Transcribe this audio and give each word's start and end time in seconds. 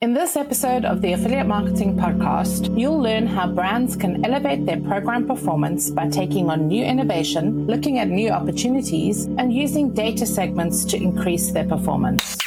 In 0.00 0.14
this 0.14 0.36
episode 0.36 0.84
of 0.84 1.02
the 1.02 1.12
Affiliate 1.14 1.48
Marketing 1.48 1.96
Podcast, 1.96 2.78
you'll 2.78 3.02
learn 3.02 3.26
how 3.26 3.48
brands 3.48 3.96
can 3.96 4.24
elevate 4.24 4.64
their 4.64 4.78
program 4.80 5.26
performance 5.26 5.90
by 5.90 6.08
taking 6.08 6.48
on 6.48 6.68
new 6.68 6.84
innovation, 6.84 7.66
looking 7.66 7.98
at 7.98 8.06
new 8.06 8.30
opportunities, 8.30 9.24
and 9.38 9.52
using 9.52 9.92
data 9.92 10.24
segments 10.24 10.84
to 10.84 10.96
increase 10.96 11.50
their 11.50 11.66
performance. 11.66 12.38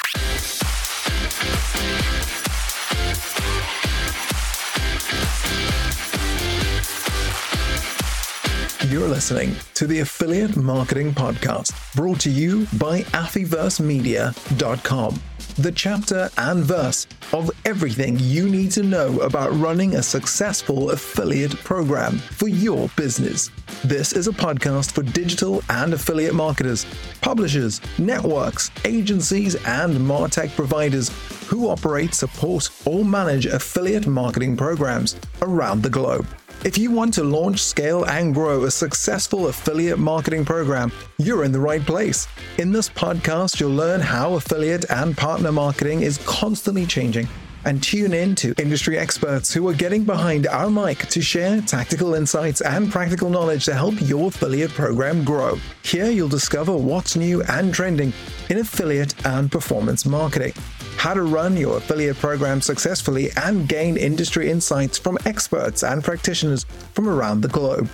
You're 8.91 9.07
listening 9.07 9.55
to 9.75 9.87
the 9.87 9.99
Affiliate 9.99 10.57
Marketing 10.57 11.13
Podcast, 11.13 11.95
brought 11.95 12.19
to 12.19 12.29
you 12.29 12.67
by 12.77 13.03
AffiverseMedia.com, 13.13 15.21
the 15.57 15.71
chapter 15.71 16.29
and 16.37 16.61
verse 16.61 17.07
of 17.31 17.49
everything 17.63 18.19
you 18.19 18.49
need 18.49 18.71
to 18.71 18.83
know 18.83 19.17
about 19.21 19.53
running 19.53 19.95
a 19.95 20.03
successful 20.03 20.91
affiliate 20.91 21.55
program 21.63 22.17
for 22.17 22.49
your 22.49 22.89
business. 22.97 23.49
This 23.81 24.11
is 24.11 24.27
a 24.27 24.33
podcast 24.33 24.91
for 24.91 25.03
digital 25.03 25.63
and 25.69 25.93
affiliate 25.93 26.35
marketers, 26.35 26.85
publishers, 27.21 27.79
networks, 27.97 28.71
agencies, 28.83 29.55
and 29.67 29.95
MarTech 29.99 30.53
providers 30.53 31.09
who 31.47 31.69
operate, 31.69 32.13
support, 32.13 32.69
or 32.85 33.05
manage 33.05 33.45
affiliate 33.45 34.05
marketing 34.05 34.57
programs 34.57 35.15
around 35.41 35.81
the 35.81 35.89
globe. 35.89 36.27
If 36.63 36.77
you 36.77 36.91
want 36.91 37.15
to 37.15 37.23
launch, 37.23 37.59
scale, 37.63 38.03
and 38.05 38.35
grow 38.35 38.65
a 38.65 38.71
successful 38.71 39.47
affiliate 39.47 39.97
marketing 39.97 40.45
program, 40.45 40.91
you're 41.17 41.43
in 41.43 41.51
the 41.51 41.59
right 41.59 41.81
place. 41.81 42.27
In 42.59 42.71
this 42.71 42.87
podcast, 42.87 43.59
you'll 43.59 43.71
learn 43.71 43.99
how 43.99 44.35
affiliate 44.35 44.85
and 44.91 45.17
partner 45.17 45.51
marketing 45.51 46.03
is 46.03 46.19
constantly 46.19 46.85
changing 46.85 47.27
and 47.65 47.81
tune 47.81 48.13
in 48.13 48.35
to 48.35 48.53
industry 48.59 48.97
experts 48.97 49.51
who 49.51 49.67
are 49.67 49.73
getting 49.73 50.03
behind 50.03 50.45
our 50.45 50.69
mic 50.69 50.99
to 51.07 51.19
share 51.19 51.61
tactical 51.61 52.13
insights 52.13 52.61
and 52.61 52.91
practical 52.91 53.31
knowledge 53.31 53.65
to 53.65 53.73
help 53.73 53.95
your 53.99 54.27
affiliate 54.27 54.71
program 54.71 55.23
grow. 55.23 55.57
Here 55.83 56.11
you'll 56.11 56.29
discover 56.29 56.77
what's 56.77 57.15
new 57.15 57.41
and 57.43 57.73
trending 57.73 58.13
in 58.51 58.59
affiliate 58.59 59.25
and 59.25 59.51
performance 59.51 60.05
marketing, 60.05 60.53
how 61.01 61.15
to 61.15 61.23
run 61.23 61.57
your 61.57 61.77
affiliate 61.77 62.15
program 62.17 62.61
successfully, 62.61 63.31
and 63.43 63.67
gain 63.67 63.97
industry 63.97 64.51
insights 64.51 64.99
from 64.99 65.17
experts 65.25 65.81
and 65.81 66.03
practitioners 66.03 66.63
from 66.93 67.09
around 67.09 67.41
the 67.41 67.47
globe. 67.47 67.89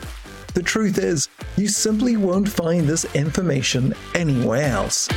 The 0.56 0.62
truth 0.62 0.98
is, 0.98 1.30
you 1.56 1.70
simply 1.70 2.18
won't 2.18 2.50
find 2.50 2.86
this 2.86 3.06
information 3.16 3.94
anywhere 4.14 4.64
else. 4.64 5.08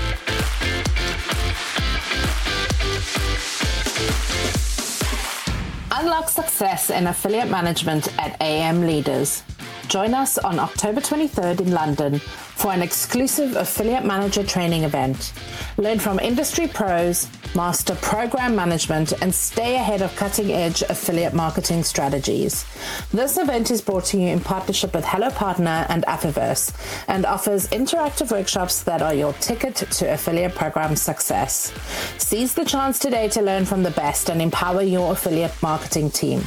Unlock 5.90 6.28
success 6.28 6.90
in 6.90 7.08
affiliate 7.08 7.50
management 7.50 8.06
at 8.20 8.40
AM 8.40 8.82
Leaders. 8.86 9.42
Join 9.90 10.14
us 10.14 10.38
on 10.38 10.60
October 10.60 11.00
23rd 11.00 11.62
in 11.62 11.72
London 11.72 12.20
for 12.20 12.72
an 12.72 12.80
exclusive 12.80 13.56
affiliate 13.56 14.04
manager 14.04 14.44
training 14.44 14.84
event. 14.84 15.32
Learn 15.78 15.98
from 15.98 16.20
industry 16.20 16.68
pros, 16.68 17.26
master 17.56 17.96
program 17.96 18.54
management, 18.54 19.12
and 19.20 19.34
stay 19.34 19.74
ahead 19.74 20.00
of 20.00 20.14
cutting 20.14 20.52
edge 20.52 20.82
affiliate 20.82 21.34
marketing 21.34 21.82
strategies. 21.82 22.64
This 23.10 23.36
event 23.36 23.72
is 23.72 23.82
brought 23.82 24.04
to 24.04 24.16
you 24.16 24.28
in 24.28 24.38
partnership 24.38 24.94
with 24.94 25.04
Hello 25.04 25.28
Partner 25.28 25.86
and 25.88 26.04
Affiverse 26.06 26.72
and 27.08 27.26
offers 27.26 27.66
interactive 27.70 28.30
workshops 28.30 28.84
that 28.84 29.02
are 29.02 29.12
your 29.12 29.32
ticket 29.34 29.74
to 29.74 30.12
affiliate 30.12 30.54
program 30.54 30.94
success. 30.94 31.72
Seize 32.16 32.54
the 32.54 32.64
chance 32.64 33.00
today 33.00 33.26
to 33.30 33.42
learn 33.42 33.64
from 33.64 33.82
the 33.82 33.90
best 33.90 34.30
and 34.30 34.40
empower 34.40 34.82
your 34.82 35.10
affiliate 35.10 35.60
marketing 35.60 36.12
team. 36.12 36.44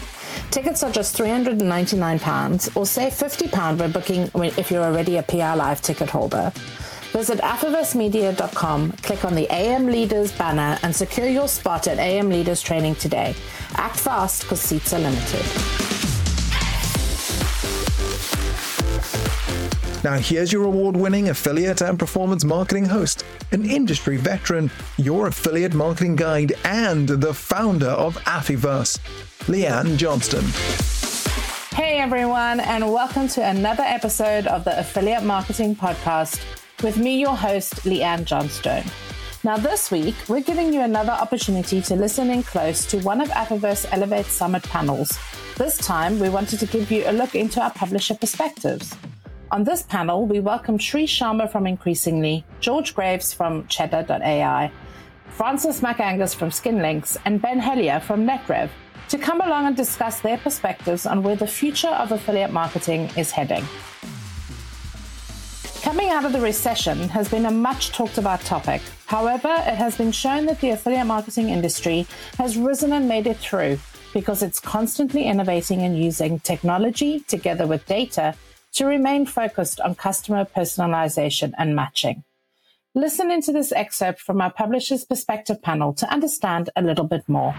Tickets 0.51 0.83
are 0.83 0.91
just 0.91 1.17
£399 1.17 2.77
or 2.77 2.85
save 2.85 3.13
£50 3.13 3.77
by 3.77 3.87
booking 3.87 4.29
if 4.57 4.71
you're 4.71 4.83
already 4.83 5.17
a 5.17 5.23
PI 5.23 5.55
Live 5.55 5.81
ticket 5.81 6.09
holder. 6.09 6.51
Visit 7.11 7.39
affiversemedia.com, 7.39 8.91
click 8.93 9.23
on 9.23 9.35
the 9.35 9.47
AM 9.51 9.85
Leaders 9.85 10.31
banner, 10.31 10.79
and 10.81 10.95
secure 10.95 11.27
your 11.27 11.47
spot 11.47 11.87
at 11.87 11.99
AM 11.99 12.29
Leaders 12.29 12.61
training 12.61 12.95
today. 12.95 13.35
Act 13.75 13.99
fast 13.99 14.41
because 14.41 14.61
seats 14.61 14.93
are 14.93 14.99
limited. 14.99 15.82
Now, 20.03 20.17
here's 20.17 20.51
your 20.51 20.65
award 20.65 20.97
winning 20.97 21.29
affiliate 21.29 21.79
and 21.79 21.97
performance 21.97 22.43
marketing 22.43 22.83
host, 22.83 23.23
an 23.53 23.65
industry 23.65 24.17
veteran, 24.17 24.69
your 24.97 25.27
affiliate 25.27 25.73
marketing 25.73 26.17
guide, 26.17 26.51
and 26.65 27.07
the 27.07 27.33
founder 27.33 27.87
of 27.87 28.17
Affiverse, 28.25 28.99
Leanne 29.45 29.95
Johnston. 29.95 30.43
Hey, 31.73 31.99
everyone, 31.99 32.59
and 32.59 32.91
welcome 32.91 33.29
to 33.29 33.45
another 33.45 33.83
episode 33.83 34.45
of 34.45 34.65
the 34.65 34.77
Affiliate 34.77 35.23
Marketing 35.23 35.73
Podcast 35.73 36.41
with 36.83 36.97
me, 36.97 37.21
your 37.21 37.37
host, 37.37 37.75
Leanne 37.85 38.25
Johnstone. 38.25 38.83
Now, 39.45 39.55
this 39.55 39.89
week, 39.89 40.15
we're 40.27 40.41
giving 40.41 40.73
you 40.73 40.81
another 40.81 41.13
opportunity 41.13 41.81
to 41.81 41.95
listen 41.95 42.29
in 42.29 42.43
close 42.43 42.85
to 42.87 42.99
one 42.99 43.21
of 43.21 43.29
Affiverse 43.29 43.85
Elevate 43.93 44.25
Summit 44.25 44.63
panels. 44.63 45.17
This 45.55 45.77
time, 45.77 46.19
we 46.19 46.27
wanted 46.27 46.59
to 46.59 46.65
give 46.65 46.91
you 46.91 47.05
a 47.07 47.13
look 47.13 47.35
into 47.35 47.61
our 47.61 47.71
publisher 47.71 48.15
perspectives. 48.15 48.97
On 49.53 49.63
this 49.63 49.83
panel, 49.83 50.25
we 50.25 50.39
welcome 50.39 50.79
Sri 50.79 51.05
Sharma 51.05 51.47
from 51.47 51.67
Increasingly, 51.67 52.43
George 52.59 52.95
Greaves 52.95 53.33
from 53.33 53.67
Cheddar.ai, 53.67 54.71
Frances 55.27 55.79
Mac 55.79 55.97
Aonghus 55.99 56.33
from 56.33 56.49
Skimlinks, 56.49 57.17
and 57.23 57.39
Ben 57.39 57.61
Helyar 57.61 58.01
from 58.01 58.25
NetRev 58.25 58.71
to 59.09 59.17
come 59.19 59.41
along 59.41 59.67
and 59.67 59.77
discuss 59.77 60.21
their 60.21 60.39
perspectives 60.39 61.05
on 61.05 61.21
where 61.21 61.35
the 61.35 61.45
future 61.45 61.89
of 61.89 62.11
affiliate 62.11 62.51
marketing 62.51 63.11
is 63.15 63.29
heading. 63.29 63.63
Coming 65.83 66.09
out 66.09 66.25
of 66.25 66.33
the 66.33 66.41
recession 66.41 67.07
has 67.09 67.29
been 67.29 67.45
a 67.45 67.51
much 67.51 67.91
talked 67.91 68.17
about 68.17 68.41
topic. 68.41 68.81
However, 69.05 69.53
it 69.53 69.75
has 69.75 69.95
been 69.95 70.11
shown 70.11 70.47
that 70.47 70.61
the 70.61 70.71
affiliate 70.71 71.05
marketing 71.05 71.49
industry 71.49 72.07
has 72.39 72.57
risen 72.57 72.91
and 72.91 73.07
made 73.07 73.27
it 73.27 73.37
through 73.37 73.77
because 74.15 74.41
it's 74.41 74.59
constantly 74.59 75.25
innovating 75.25 75.83
and 75.83 75.95
using 75.95 76.39
technology 76.39 77.19
together 77.19 77.67
with 77.67 77.85
data 77.85 78.33
to 78.73 78.85
remain 78.85 79.25
focused 79.25 79.79
on 79.81 79.95
customer 79.95 80.45
personalization 80.45 81.53
and 81.57 81.75
matching. 81.75 82.23
Listen 82.95 83.31
into 83.31 83.51
this 83.51 83.71
excerpt 83.71 84.19
from 84.19 84.39
our 84.41 84.51
publisher's 84.51 85.03
perspective 85.03 85.61
panel 85.61 85.93
to 85.93 86.11
understand 86.11 86.69
a 86.75 86.81
little 86.81 87.05
bit 87.05 87.27
more. 87.27 87.55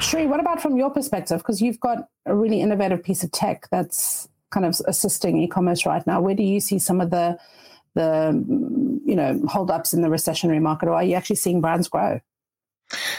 Sri, 0.00 0.26
what 0.26 0.40
about 0.40 0.60
from 0.60 0.76
your 0.76 0.90
perspective? 0.90 1.38
Because 1.38 1.60
you've 1.60 1.80
got 1.80 2.08
a 2.26 2.34
really 2.34 2.60
innovative 2.60 3.02
piece 3.02 3.24
of 3.24 3.32
tech 3.32 3.68
that's 3.70 4.28
kind 4.50 4.64
of 4.64 4.80
assisting 4.86 5.38
e-commerce 5.38 5.84
right 5.84 6.06
now? 6.06 6.20
Where 6.20 6.34
do 6.34 6.42
you 6.42 6.60
see 6.60 6.78
some 6.78 7.00
of 7.00 7.10
the 7.10 7.38
the 7.94 8.32
you 9.04 9.14
know 9.14 9.40
holdups 9.48 9.92
in 9.92 10.02
the 10.02 10.08
recessionary 10.08 10.60
market, 10.60 10.88
or 10.88 10.94
are 10.94 11.04
you 11.04 11.14
actually 11.14 11.36
seeing 11.36 11.60
brands 11.60 11.88
grow? 11.88 12.20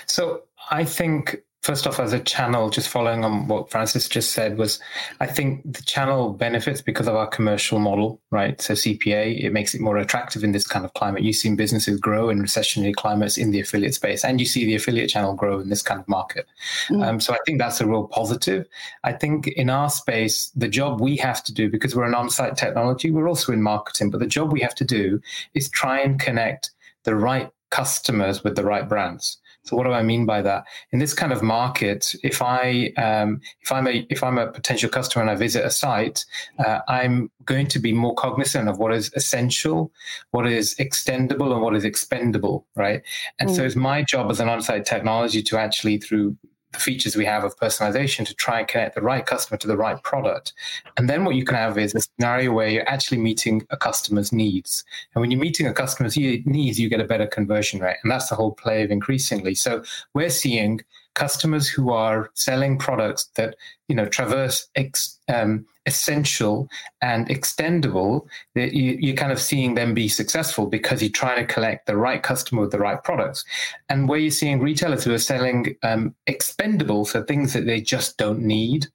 So 0.06 0.44
I 0.70 0.86
think 0.86 1.38
first 1.66 1.88
off, 1.88 2.00
as 2.00 2.14
a 2.14 2.20
channel, 2.20 2.70
just 2.70 2.88
following 2.88 3.26
on 3.26 3.48
what 3.48 3.72
Frances 3.72 4.08
just 4.08 4.34
said, 4.34 4.56
was 4.56 4.80
I 5.20 5.26
think 5.26 5.64
the 5.66 5.82
channel 5.82 6.30
benefits 6.30 6.80
because 6.80 7.08
of 7.08 7.16
our 7.16 7.26
commercial 7.26 7.80
model, 7.80 8.22
right? 8.30 8.62
So 8.62 8.76
CPA, 8.76 9.44
it 9.44 9.52
makes 9.52 9.74
it 9.74 9.82
more 9.82 9.98
attractive 9.98 10.44
in 10.44 10.52
this 10.52 10.68
kind 10.68 10.86
of 10.86 10.94
climate. 10.94 11.24
You've 11.24 11.38
seen 11.38 11.56
businesses 11.56 12.00
grow 12.00 12.30
in 12.30 12.40
recessionary 12.40 12.94
climates 12.94 13.40
in 13.40 13.50
the 13.50 13.60
affiliate 13.60 13.96
space, 13.96 14.24
and 14.24 14.40
you 14.40 14.46
see 14.46 14.64
the 14.64 14.76
affiliate 14.76 15.10
channel 15.10 15.34
grow 15.34 15.60
in 15.60 15.70
this 15.70 15.82
kind 15.82 16.00
of 16.00 16.08
market. 16.08 16.46
Mm. 16.90 17.04
Um, 17.04 17.20
so 17.20 17.34
I 17.34 17.40
think 17.48 17.58
that's 17.58 17.82
a 17.82 17.88
real 17.88 18.08
positive. 18.10 18.68
I 19.04 19.14
think 19.14 19.48
in 19.48 19.72
our 19.72 19.90
space, 19.90 20.52
the 20.56 20.68
job 20.68 21.02
we 21.02 21.18
have 21.18 21.44
to 21.46 21.54
do, 21.54 21.68
because 21.68 21.96
we're 21.96 22.06
an 22.06 22.14
on 22.14 22.30
site 22.30 22.58
technology, 22.58 23.10
we're 23.10 23.28
also 23.28 23.52
in 23.52 23.64
marketing, 23.64 24.12
but 24.12 24.20
the 24.20 24.28
job 24.28 24.52
we 24.52 24.62
have 24.62 24.76
to 24.76 24.86
do 24.86 25.20
is 25.56 25.68
try 25.70 26.00
and 26.00 26.20
connect 26.20 26.70
the 27.06 27.16
right 27.16 27.50
customers 27.72 28.44
with 28.44 28.56
the 28.56 28.64
right 28.64 28.88
brands. 28.88 29.38
So 29.66 29.76
what 29.76 29.86
do 29.86 29.92
I 29.92 30.04
mean 30.04 30.26
by 30.26 30.42
that? 30.44 30.66
In 30.92 31.00
this 31.00 31.14
kind 31.14 31.34
of 31.34 31.42
market, 31.42 32.16
if 32.24 32.42
I 32.42 32.94
um, 32.98 33.42
if 33.62 33.72
I'm 33.72 33.88
a 33.88 34.06
if 34.10 34.24
I'm 34.24 34.38
a 34.38 34.48
potential 34.48 34.90
customer 34.90 35.24
and 35.24 35.32
I 35.32 35.36
visit 35.36 35.66
a 35.66 35.72
site, 35.72 36.24
uh, 36.60 36.80
I'm 36.88 37.32
going 37.46 37.68
to 37.68 37.80
be 37.80 37.92
more 37.92 38.14
cognizant 38.14 38.70
of 38.70 38.78
what 38.78 38.94
is 38.94 39.12
essential, 39.16 39.92
what 40.32 40.46
is 40.48 40.76
extendable, 40.76 41.52
and 41.52 41.62
what 41.62 41.76
is 41.76 41.84
expendable, 41.84 42.66
right? 42.76 43.02
And 43.40 43.50
mm. 43.50 43.56
so 43.56 43.64
it's 43.64 43.76
my 43.76 44.04
job 44.04 44.30
as 44.30 44.40
an 44.40 44.50
on-site 44.50 44.86
technology 44.86 45.42
to 45.44 45.58
actually 45.58 45.98
through 45.98 46.38
the 46.76 46.82
features 46.82 47.16
we 47.16 47.26
have 47.26 47.44
of 47.44 47.58
personalization 47.58 48.26
to 48.28 48.34
try 48.36 48.60
and 48.60 48.68
connect 48.68 48.96
the 48.96 49.02
right 49.02 49.26
customer 49.26 49.58
to 49.58 49.68
the 49.68 49.78
right 49.78 50.02
product. 50.04 50.54
And 50.98 51.10
then 51.10 51.26
what 51.26 51.36
you 51.36 51.44
can 51.44 51.56
have 51.56 51.78
is 51.78 51.96
a 51.96 52.02
scenario 52.02 52.52
where 52.52 52.70
you're 52.70 52.88
actually 52.88 53.18
meeting 53.18 53.66
a 53.72 53.78
customer's 53.78 54.32
needs. 54.32 54.84
And 55.14 55.22
when 55.22 55.32
you're 55.32 55.40
meeting 55.40 55.68
a 55.68 55.74
customer's 55.74 56.16
needs, 56.18 56.80
you 56.80 56.90
get 56.90 57.00
a 57.00 57.06
better 57.06 57.28
conversion 57.28 57.80
rate. 57.80 57.98
And 58.04 58.12
that's 58.12 58.30
the 58.30 58.36
whole 58.36 58.54
play 58.54 58.84
of 58.84 58.92
increasingly. 58.92 59.56
So 59.56 59.84
we're 60.14 60.30
seeing 60.30 60.82
customers 61.16 61.68
who 61.68 61.92
are 61.92 62.30
selling 62.34 62.78
products 62.78 63.30
that 63.36 63.56
you 63.88 63.96
know 63.96 64.06
traverse 64.06 64.68
ex, 64.76 65.20
um, 65.28 65.66
essential 65.86 66.68
and 67.02 67.28
extendable, 67.30 68.26
you, 68.56 68.98
you're 69.00 69.16
kind 69.16 69.32
of 69.32 69.40
seeing 69.40 69.76
them 69.76 69.94
be 69.94 70.08
successful 70.08 70.66
because 70.66 71.02
you're 71.02 71.12
trying 71.12 71.38
to 71.38 71.54
collect 71.54 71.86
the 71.86 71.96
right 71.96 72.24
customer 72.24 72.62
with 72.62 72.72
the 72.72 72.80
right 72.80 73.04
products. 73.04 73.46
And 73.90 74.10
where 74.10 74.18
you're 74.18 74.32
seeing 74.32 74.60
retailers 74.60 75.04
who 75.04 75.14
are 75.14 75.20
selling 75.20 75.76
um, 75.84 76.16
expendable, 76.26 77.06
so 77.06 77.24
things 77.24 77.54
that 77.54 77.66
they 77.66 77.82
just 77.82 78.18
don't 78.18 78.42
need, 78.42 78.88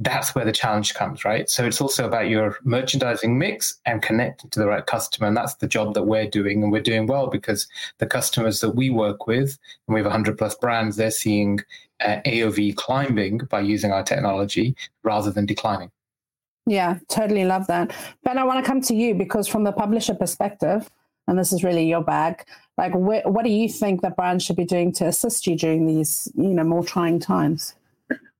that's 0.00 0.34
where 0.34 0.44
the 0.44 0.52
challenge 0.52 0.94
comes, 0.94 1.24
right? 1.24 1.48
So 1.48 1.64
it's 1.64 1.80
also 1.80 2.06
about 2.06 2.28
your 2.28 2.58
merchandising 2.64 3.38
mix 3.38 3.78
and 3.86 4.02
connecting 4.02 4.50
to 4.50 4.58
the 4.58 4.66
right 4.66 4.84
customer. 4.84 5.28
And 5.28 5.36
that's 5.36 5.54
the 5.54 5.68
job 5.68 5.94
that 5.94 6.04
we're 6.04 6.28
doing. 6.28 6.62
And 6.62 6.72
we're 6.72 6.82
doing 6.82 7.06
well 7.06 7.28
because 7.28 7.68
the 7.98 8.06
customers 8.06 8.60
that 8.60 8.74
we 8.74 8.90
work 8.90 9.28
with, 9.28 9.58
and 9.86 9.94
we 9.94 10.00
have 10.00 10.06
100 10.06 10.36
plus 10.36 10.56
brands, 10.56 10.96
they're 10.96 11.12
seeing 11.12 11.60
uh, 12.00 12.20
AOV 12.26 12.76
climbing 12.76 13.38
by 13.50 13.60
using 13.60 13.92
our 13.92 14.02
technology 14.02 14.74
rather 15.02 15.30
than 15.30 15.46
declining. 15.46 15.90
Yeah, 16.66 16.98
totally 17.08 17.44
love 17.44 17.66
that. 17.66 17.92
Ben, 18.24 18.38
I 18.38 18.44
want 18.44 18.64
to 18.64 18.68
come 18.68 18.80
to 18.82 18.94
you 18.94 19.14
because 19.14 19.48
from 19.48 19.64
the 19.64 19.72
publisher 19.72 20.14
perspective, 20.14 20.88
and 21.26 21.38
this 21.38 21.52
is 21.52 21.64
really 21.64 21.88
your 21.88 22.02
bag, 22.02 22.44
like 22.78 22.92
wh- 22.92 23.26
what 23.26 23.44
do 23.44 23.50
you 23.50 23.68
think 23.68 24.02
that 24.02 24.16
brands 24.16 24.44
should 24.44 24.56
be 24.56 24.64
doing 24.64 24.92
to 24.92 25.06
assist 25.06 25.46
you 25.46 25.56
during 25.56 25.86
these, 25.86 26.30
you 26.34 26.54
know, 26.54 26.64
more 26.64 26.84
trying 26.84 27.18
times? 27.18 27.74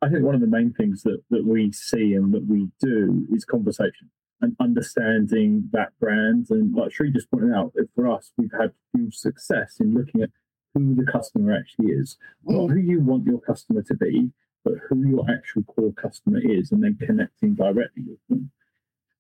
I 0.03 0.09
think 0.09 0.25
one 0.25 0.35
of 0.35 0.41
the 0.41 0.47
main 0.47 0.73
things 0.73 1.03
that, 1.05 1.23
that 1.31 1.45
we 1.45 1.71
see 1.73 2.15
and 2.15 2.33
that 2.35 2.45
we 2.47 2.69
do 2.81 3.27
is 3.33 3.45
conversation 3.45 4.11
and 4.41 4.57
understanding 4.61 5.69
that 5.73 5.93
brand. 6.01 6.49
And 6.51 6.75
like 6.75 6.93
Sri 6.93 7.13
just 7.13 7.31
pointed 7.31 7.55
out, 7.55 7.73
for 7.95 8.11
us, 8.11 8.33
we've 8.37 8.53
had 8.59 8.73
huge 8.93 9.15
success 9.15 9.77
in 9.79 9.95
looking 9.95 10.23
at 10.23 10.31
who 10.75 10.95
the 10.95 11.11
customer 11.11 11.55
actually 11.57 11.93
is, 11.93 12.17
not 12.45 12.69
mm. 12.69 12.73
who 12.73 12.81
you 12.81 13.01
want 13.01 13.27
your 13.27 13.41
customer 13.41 13.83
to 13.83 13.95
be, 13.95 14.31
but 14.65 14.75
who 14.89 15.07
your 15.07 15.25
actual 15.31 15.63
core 15.65 15.93
customer 15.93 16.41
is 16.43 16.73
and 16.73 16.83
then 16.83 16.97
connecting 17.01 17.55
directly 17.55 18.05
with 18.07 18.19
them. 18.29 18.51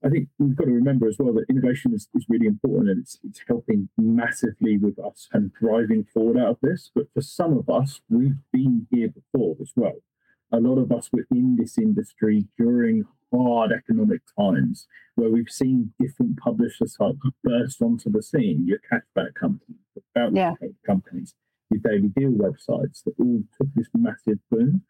I 0.04 0.08
think 0.08 0.28
we've 0.38 0.56
got 0.56 0.64
to 0.64 0.72
remember 0.72 1.08
as 1.08 1.16
well 1.19 1.32
that 1.34 1.46
innovation 1.49 1.94
is, 1.94 2.08
is 2.14 2.26
really 2.28 2.46
important 2.46 2.90
and 2.90 3.00
it's, 3.00 3.19
it's 3.22 3.40
helping 3.46 3.88
massively 3.96 4.76
with 4.76 4.99
us 4.99 5.28
and 5.32 5.52
driving 5.52 6.04
forward 6.04 6.38
out 6.38 6.49
of 6.49 6.56
this. 6.60 6.90
But 6.93 7.06
for 7.14 7.20
some 7.20 7.56
of 7.56 7.70
us, 7.70 8.00
we've 8.08 8.38
been 8.52 8.88
here 8.90 9.08
before 9.08 9.56
as 9.60 9.72
well. 9.76 10.02
A 10.50 10.58
lot 10.58 10.78
of 10.78 10.90
us 10.90 11.10
were 11.12 11.26
in 11.31 11.56
this 11.56 11.78
industry 11.78 12.46
during 12.58 13.05
hard 13.32 13.72
economic 13.72 14.20
times 14.38 14.87
where 15.14 15.31
we've 15.31 15.48
seen 15.48 15.93
different 16.00 16.38
publishers 16.38 16.98
burst 17.44 17.81
onto 17.81 18.10
the 18.10 18.22
scene, 18.22 18.66
your 18.66 18.78
cashback 18.90 19.34
companies, 19.34 19.81
your 20.16 20.30
yeah. 20.32 20.54
companies, 20.86 21.34
your 21.70 21.80
daily 21.80 22.08
deal 22.08 22.30
websites 22.30 23.02
that 23.04 23.14
all 23.18 23.42
took 23.56 23.68
this 23.74 23.88
massive 23.94 24.38
boom. 24.50 24.82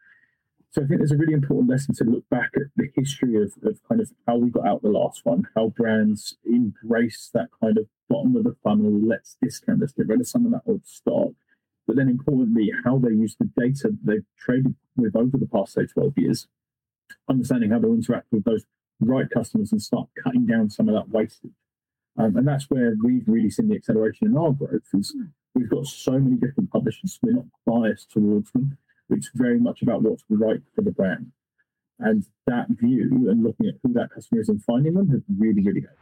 So 0.70 0.82
I 0.82 0.86
think 0.86 1.00
there's 1.00 1.12
a 1.12 1.18
really 1.18 1.34
important 1.34 1.68
lesson 1.68 1.94
to 1.96 2.04
look 2.04 2.26
back 2.30 2.52
at 2.56 2.68
the 2.76 2.88
history 2.96 3.36
of, 3.36 3.52
of 3.62 3.78
kind 3.86 4.00
of 4.00 4.10
how 4.26 4.38
we 4.38 4.50
got 4.50 4.66
out 4.66 4.80
the 4.80 4.88
last 4.88 5.20
one, 5.24 5.46
how 5.54 5.68
brands 5.68 6.38
embrace 6.46 7.30
that 7.34 7.48
kind 7.60 7.76
of 7.76 7.86
bottom 8.08 8.36
of 8.36 8.44
the 8.44 8.56
funnel, 8.64 8.90
let's 9.06 9.36
discount, 9.42 9.80
let's 9.80 9.92
get 9.92 10.08
rid 10.08 10.20
of 10.20 10.26
some 10.26 10.46
of 10.46 10.52
that 10.52 10.62
old 10.66 10.86
stock. 10.86 11.32
But 11.86 11.96
then 11.96 12.08
importantly, 12.08 12.70
how 12.84 12.96
they 12.98 13.10
use 13.10 13.36
the 13.38 13.50
data 13.54 13.90
they've 14.02 14.24
traded 14.38 14.74
with 14.96 15.14
over 15.14 15.36
the 15.36 15.46
past, 15.46 15.74
say, 15.74 15.84
12 15.84 16.14
years, 16.16 16.46
understanding 17.28 17.70
how 17.70 17.78
they 17.78 17.88
interact 17.88 18.28
with 18.32 18.44
those 18.44 18.64
right 19.00 19.28
customers 19.28 19.72
and 19.72 19.82
start 19.82 20.08
cutting 20.22 20.46
down 20.46 20.70
some 20.70 20.88
of 20.88 20.94
that 20.94 21.10
wastage. 21.10 21.52
Um, 22.18 22.36
and 22.36 22.46
that's 22.46 22.68
where 22.68 22.94
we've 23.02 23.26
really 23.26 23.50
seen 23.50 23.68
the 23.68 23.76
acceleration 23.76 24.28
in 24.28 24.36
our 24.36 24.52
growth 24.52 24.82
is 24.92 25.16
we've 25.54 25.70
got 25.70 25.86
so 25.86 26.12
many 26.12 26.36
different 26.36 26.70
publishers. 26.70 27.18
We're 27.22 27.34
not 27.34 27.46
biased 27.66 28.10
towards 28.10 28.52
them. 28.52 28.76
It's 29.10 29.30
very 29.34 29.58
much 29.58 29.82
about 29.82 30.02
what's 30.02 30.24
right 30.28 30.60
for 30.74 30.82
the 30.82 30.90
brand. 30.90 31.32
And 31.98 32.24
that 32.46 32.66
view 32.68 33.28
and 33.30 33.42
looking 33.42 33.66
at 33.66 33.74
who 33.82 33.92
that 33.94 34.10
customer 34.10 34.40
is 34.40 34.48
and 34.48 34.62
finding 34.62 34.94
them 34.94 35.08
has 35.10 35.22
really, 35.38 35.62
really 35.62 35.82
helped. 35.82 35.98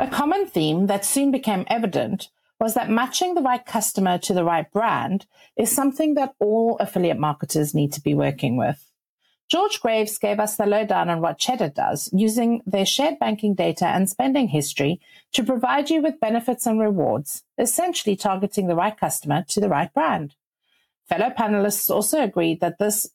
A 0.00 0.08
common 0.10 0.46
theme 0.46 0.86
that 0.86 1.04
soon 1.04 1.30
became 1.30 1.64
evident 1.68 2.28
was 2.58 2.74
that 2.74 2.90
matching 2.90 3.34
the 3.34 3.42
right 3.42 3.64
customer 3.64 4.18
to 4.18 4.34
the 4.34 4.44
right 4.44 4.70
brand 4.70 5.26
is 5.56 5.70
something 5.74 6.14
that 6.14 6.34
all 6.38 6.76
affiliate 6.78 7.18
marketers 7.18 7.74
need 7.74 7.92
to 7.94 8.00
be 8.00 8.14
working 8.14 8.56
with. 8.56 8.89
George 9.50 9.80
Greaves 9.80 10.16
gave 10.16 10.38
us 10.38 10.56
the 10.56 10.64
lowdown 10.64 11.10
on 11.10 11.20
what 11.20 11.38
Cheddar 11.38 11.70
does, 11.70 12.08
using 12.12 12.62
their 12.66 12.86
shared 12.86 13.18
banking 13.18 13.54
data 13.54 13.84
and 13.84 14.08
spending 14.08 14.46
history 14.46 15.00
to 15.32 15.42
provide 15.42 15.90
you 15.90 16.00
with 16.00 16.20
benefits 16.20 16.66
and 16.66 16.80
rewards, 16.80 17.42
essentially 17.58 18.14
targeting 18.14 18.68
the 18.68 18.76
right 18.76 18.96
customer 18.96 19.44
to 19.48 19.60
the 19.60 19.68
right 19.68 19.92
brand. 19.92 20.36
Fellow 21.08 21.30
panelists 21.36 21.90
also 21.90 22.22
agreed 22.22 22.60
that 22.60 22.78
this 22.78 23.10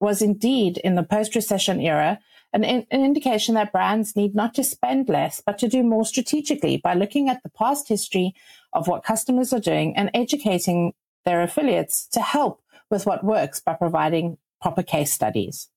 was 0.00 0.20
indeed 0.20 0.78
in 0.78 0.96
the 0.96 1.04
post-recession 1.04 1.80
era 1.80 2.18
an, 2.52 2.64
in, 2.64 2.84
an, 2.90 3.04
indication 3.04 3.54
that 3.54 3.72
brands 3.72 4.16
need 4.16 4.34
not 4.34 4.54
to 4.54 4.64
spend 4.64 5.08
less, 5.08 5.40
but 5.44 5.58
to 5.58 5.68
do 5.68 5.84
more 5.84 6.04
strategically 6.04 6.78
by 6.78 6.94
looking 6.94 7.28
at 7.28 7.42
the 7.42 7.50
past 7.50 7.88
history 7.88 8.34
of 8.72 8.88
what 8.88 9.04
customers 9.04 9.52
are 9.52 9.60
doing 9.60 9.94
and 9.96 10.10
educating 10.14 10.94
their 11.24 11.42
affiliates 11.42 12.06
to 12.08 12.20
help 12.20 12.62
with 12.90 13.06
what 13.06 13.22
works 13.22 13.60
by 13.60 13.74
providing 13.74 14.38
proper 14.60 14.82
case 14.82 15.12
studies. 15.12 15.68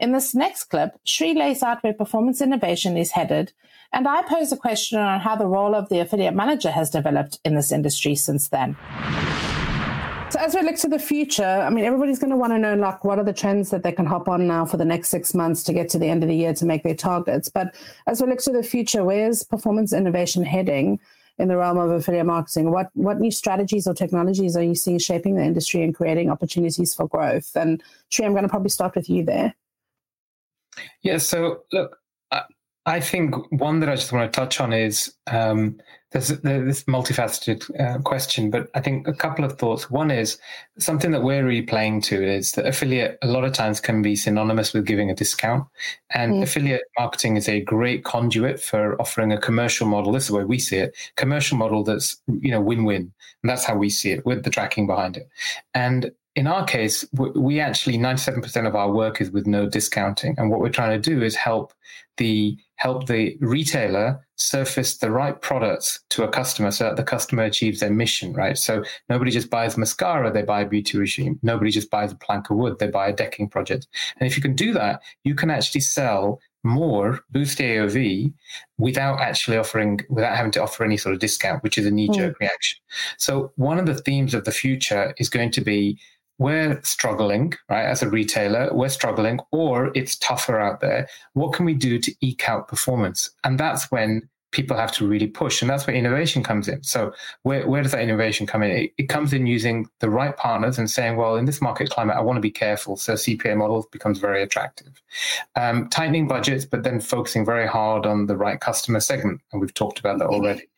In 0.00 0.12
this 0.12 0.34
next 0.34 0.64
clip, 0.64 0.98
Sri 1.04 1.34
lays 1.34 1.62
out 1.62 1.82
where 1.82 1.92
performance 1.92 2.40
innovation 2.40 2.96
is 2.96 3.12
headed, 3.12 3.52
and 3.92 4.08
I 4.08 4.22
pose 4.22 4.52
a 4.52 4.56
question 4.56 4.98
on 4.98 5.20
how 5.20 5.36
the 5.36 5.46
role 5.46 5.74
of 5.74 5.88
the 5.88 6.00
affiliate 6.00 6.34
manager 6.34 6.70
has 6.70 6.90
developed 6.90 7.38
in 7.44 7.54
this 7.54 7.70
industry 7.70 8.14
since 8.14 8.48
then. 8.48 8.76
So 10.30 10.40
as 10.40 10.54
we 10.54 10.62
look 10.62 10.76
to 10.76 10.88
the 10.88 10.98
future, 10.98 11.44
I 11.44 11.68
mean, 11.68 11.84
everybody's 11.84 12.18
going 12.18 12.30
to 12.30 12.38
want 12.38 12.54
to 12.54 12.58
know, 12.58 12.74
like, 12.74 13.04
what 13.04 13.18
are 13.18 13.24
the 13.24 13.34
trends 13.34 13.68
that 13.68 13.82
they 13.82 13.92
can 13.92 14.06
hop 14.06 14.28
on 14.28 14.46
now 14.46 14.64
for 14.64 14.78
the 14.78 14.84
next 14.84 15.10
six 15.10 15.34
months 15.34 15.62
to 15.64 15.74
get 15.74 15.90
to 15.90 15.98
the 15.98 16.08
end 16.08 16.22
of 16.22 16.30
the 16.30 16.34
year 16.34 16.54
to 16.54 16.64
make 16.64 16.84
their 16.84 16.94
targets. 16.94 17.50
But 17.50 17.74
as 18.06 18.22
we 18.22 18.28
look 18.28 18.38
to 18.40 18.50
the 18.50 18.62
future, 18.62 19.04
where's 19.04 19.44
performance 19.44 19.92
innovation 19.92 20.42
heading 20.42 21.00
in 21.38 21.48
the 21.48 21.56
realm 21.56 21.78
of 21.78 21.90
affiliate 21.90 22.26
marketing? 22.26 22.70
What 22.70 22.90
what 22.94 23.20
new 23.20 23.30
strategies 23.30 23.86
or 23.86 23.94
technologies 23.94 24.56
are 24.56 24.62
you 24.62 24.74
seeing 24.74 24.98
shaping 24.98 25.34
the 25.36 25.42
industry 25.42 25.82
and 25.82 25.94
creating 25.94 26.30
opportunities 26.30 26.94
for 26.94 27.08
growth? 27.08 27.50
And 27.54 27.82
Sri, 28.10 28.26
I'm 28.26 28.32
going 28.32 28.44
to 28.44 28.48
probably 28.48 28.70
start 28.70 28.94
with 28.94 29.08
you 29.08 29.24
there. 29.24 29.54
Yeah. 31.02 31.18
So 31.18 31.62
look, 31.72 31.98
I 32.84 33.00
think 33.00 33.34
one 33.52 33.78
that 33.80 33.88
I 33.88 33.94
just 33.94 34.12
want 34.12 34.32
to 34.32 34.40
touch 34.40 34.60
on 34.60 34.72
is 34.72 35.14
um, 35.28 35.78
there's, 36.10 36.28
this 36.28 36.84
multifaceted 36.84 37.80
uh, 37.80 37.98
question, 38.02 38.50
but 38.50 38.68
I 38.74 38.80
think 38.80 39.06
a 39.06 39.12
couple 39.12 39.44
of 39.44 39.56
thoughts. 39.56 39.88
One 39.88 40.10
is 40.10 40.36
something 40.78 41.12
that 41.12 41.22
we're 41.22 41.44
really 41.44 41.62
playing 41.62 42.00
to 42.02 42.22
is 42.22 42.52
that 42.52 42.66
affiliate 42.66 43.18
a 43.22 43.28
lot 43.28 43.44
of 43.44 43.52
times 43.52 43.80
can 43.80 44.02
be 44.02 44.16
synonymous 44.16 44.72
with 44.72 44.84
giving 44.84 45.10
a 45.10 45.14
discount, 45.14 45.64
and 46.10 46.34
mm. 46.34 46.42
affiliate 46.42 46.82
marketing 46.98 47.36
is 47.36 47.48
a 47.48 47.60
great 47.60 48.04
conduit 48.04 48.60
for 48.60 49.00
offering 49.00 49.32
a 49.32 49.40
commercial 49.40 49.86
model. 49.86 50.12
This 50.12 50.24
is 50.24 50.28
the 50.30 50.36
way 50.36 50.44
we 50.44 50.58
see 50.58 50.78
it: 50.78 50.96
commercial 51.16 51.56
model 51.56 51.84
that's 51.84 52.20
you 52.26 52.50
know 52.50 52.60
win-win, 52.60 53.12
and 53.42 53.50
that's 53.50 53.64
how 53.64 53.76
we 53.76 53.90
see 53.90 54.10
it 54.10 54.26
with 54.26 54.42
the 54.42 54.50
tracking 54.50 54.88
behind 54.88 55.16
it. 55.16 55.28
And 55.72 56.10
in 56.34 56.46
our 56.46 56.64
case, 56.64 57.04
we 57.12 57.60
actually 57.60 57.98
97% 57.98 58.66
of 58.66 58.74
our 58.74 58.90
work 58.90 59.20
is 59.20 59.30
with 59.30 59.46
no 59.46 59.68
discounting, 59.68 60.34
and 60.38 60.50
what 60.50 60.60
we're 60.60 60.70
trying 60.70 61.00
to 61.00 61.10
do 61.10 61.22
is 61.22 61.36
help 61.36 61.74
the 62.16 62.56
help 62.76 63.06
the 63.06 63.36
retailer 63.40 64.26
surface 64.36 64.98
the 64.98 65.10
right 65.10 65.40
products 65.40 66.00
to 66.10 66.24
a 66.24 66.28
customer 66.28 66.70
so 66.70 66.84
that 66.84 66.96
the 66.96 67.04
customer 67.04 67.44
achieves 67.44 67.80
their 67.80 67.92
mission, 67.92 68.32
right? 68.32 68.58
So 68.58 68.82
nobody 69.08 69.30
just 69.30 69.50
buys 69.50 69.78
mascara, 69.78 70.32
they 70.32 70.42
buy 70.42 70.62
a 70.62 70.68
beauty 70.68 70.98
regime. 70.98 71.38
Nobody 71.42 71.70
just 71.70 71.90
buys 71.90 72.12
a 72.12 72.16
plank 72.16 72.50
of 72.50 72.56
wood, 72.56 72.78
they 72.78 72.88
buy 72.88 73.08
a 73.08 73.12
decking 73.12 73.48
project. 73.48 73.86
And 74.18 74.26
if 74.26 74.36
you 74.36 74.42
can 74.42 74.56
do 74.56 74.72
that, 74.72 75.00
you 75.22 75.34
can 75.34 75.48
actually 75.50 75.82
sell 75.82 76.40
more 76.64 77.20
boost 77.30 77.58
AOV 77.58 78.32
without 78.78 79.20
actually 79.20 79.56
offering, 79.56 80.00
without 80.08 80.36
having 80.36 80.52
to 80.52 80.62
offer 80.62 80.84
any 80.84 80.96
sort 80.96 81.14
of 81.14 81.20
discount, 81.20 81.62
which 81.62 81.78
is 81.78 81.86
a 81.86 81.90
knee 81.90 82.08
jerk 82.08 82.36
mm. 82.36 82.40
reaction. 82.40 82.78
So 83.18 83.52
one 83.56 83.78
of 83.78 83.86
the 83.86 83.94
themes 83.94 84.34
of 84.34 84.44
the 84.44 84.52
future 84.52 85.14
is 85.18 85.28
going 85.28 85.50
to 85.52 85.60
be 85.60 85.98
we're 86.42 86.80
struggling, 86.82 87.54
right? 87.68 87.84
As 87.84 88.02
a 88.02 88.10
retailer, 88.10 88.68
we're 88.72 88.88
struggling, 88.88 89.40
or 89.52 89.92
it's 89.94 90.16
tougher 90.16 90.58
out 90.58 90.80
there. 90.80 91.08
What 91.34 91.52
can 91.52 91.64
we 91.64 91.74
do 91.74 91.98
to 91.98 92.14
eke 92.20 92.48
out 92.48 92.68
performance? 92.68 93.30
And 93.44 93.58
that's 93.58 93.90
when 93.90 94.28
people 94.52 94.76
have 94.76 94.92
to 94.92 95.06
really 95.06 95.26
push. 95.26 95.60
And 95.60 95.70
that's 95.70 95.86
where 95.86 95.96
innovation 95.96 96.42
comes 96.42 96.68
in. 96.68 96.82
So 96.82 97.12
where, 97.42 97.66
where 97.66 97.82
does 97.82 97.92
that 97.92 98.02
innovation 98.02 98.46
come 98.46 98.62
in? 98.62 98.70
It, 98.70 98.94
it, 98.98 99.08
comes 99.08 99.32
in 99.32 99.46
using 99.46 99.88
the 99.98 100.08
right 100.08 100.36
partners 100.36 100.78
and 100.78 100.90
saying, 100.90 101.16
well, 101.16 101.36
in 101.36 101.44
this 101.44 101.60
market 101.60 101.90
climate, 101.90 102.16
I 102.16 102.20
want 102.20 102.36
to 102.36 102.40
be 102.40 102.50
careful. 102.50 102.96
So 102.96 103.14
CPA 103.14 103.56
model 103.56 103.86
becomes 103.90 104.18
very 104.18 104.42
attractive. 104.42 105.02
Um, 105.56 105.88
tightening 105.88 106.28
budgets, 106.28 106.64
but 106.64 106.82
then 106.82 107.00
focusing 107.00 107.44
very 107.44 107.66
hard 107.66 108.06
on 108.06 108.26
the 108.26 108.36
right 108.36 108.60
customer 108.60 109.00
segment. 109.00 109.40
And 109.52 109.60
we've 109.60 109.74
talked 109.74 109.98
about 109.98 110.18
that 110.18 110.28
already. 110.28 110.68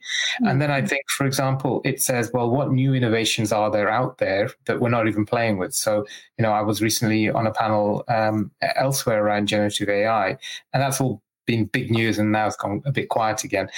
And 0.40 0.60
then 0.60 0.70
I 0.70 0.78
mm-hmm. 0.78 0.88
think, 0.88 1.10
for 1.10 1.26
example, 1.26 1.80
it 1.84 2.02
says, 2.02 2.30
well, 2.32 2.50
what 2.50 2.72
new 2.72 2.94
innovations 2.94 3.52
are 3.52 3.70
there 3.70 3.88
out 3.88 4.18
there 4.18 4.50
that 4.66 4.80
we're 4.80 4.90
not 4.90 5.08
even 5.08 5.26
playing 5.26 5.58
with? 5.58 5.74
So, 5.74 6.06
you 6.38 6.42
know, 6.42 6.52
I 6.52 6.62
was 6.62 6.82
recently 6.82 7.30
on 7.30 7.46
a 7.46 7.52
panel 7.52 8.04
um, 8.08 8.50
elsewhere 8.76 9.24
around 9.24 9.46
generative 9.46 9.88
AI, 9.88 10.36
and 10.72 10.82
that's 10.82 11.00
all 11.00 11.22
been 11.46 11.66
big 11.66 11.90
news 11.90 12.18
and 12.18 12.32
now 12.32 12.46
it's 12.46 12.56
gone 12.56 12.82
a 12.84 12.92
bit 12.92 13.08
quiet 13.08 13.44
again. 13.44 13.68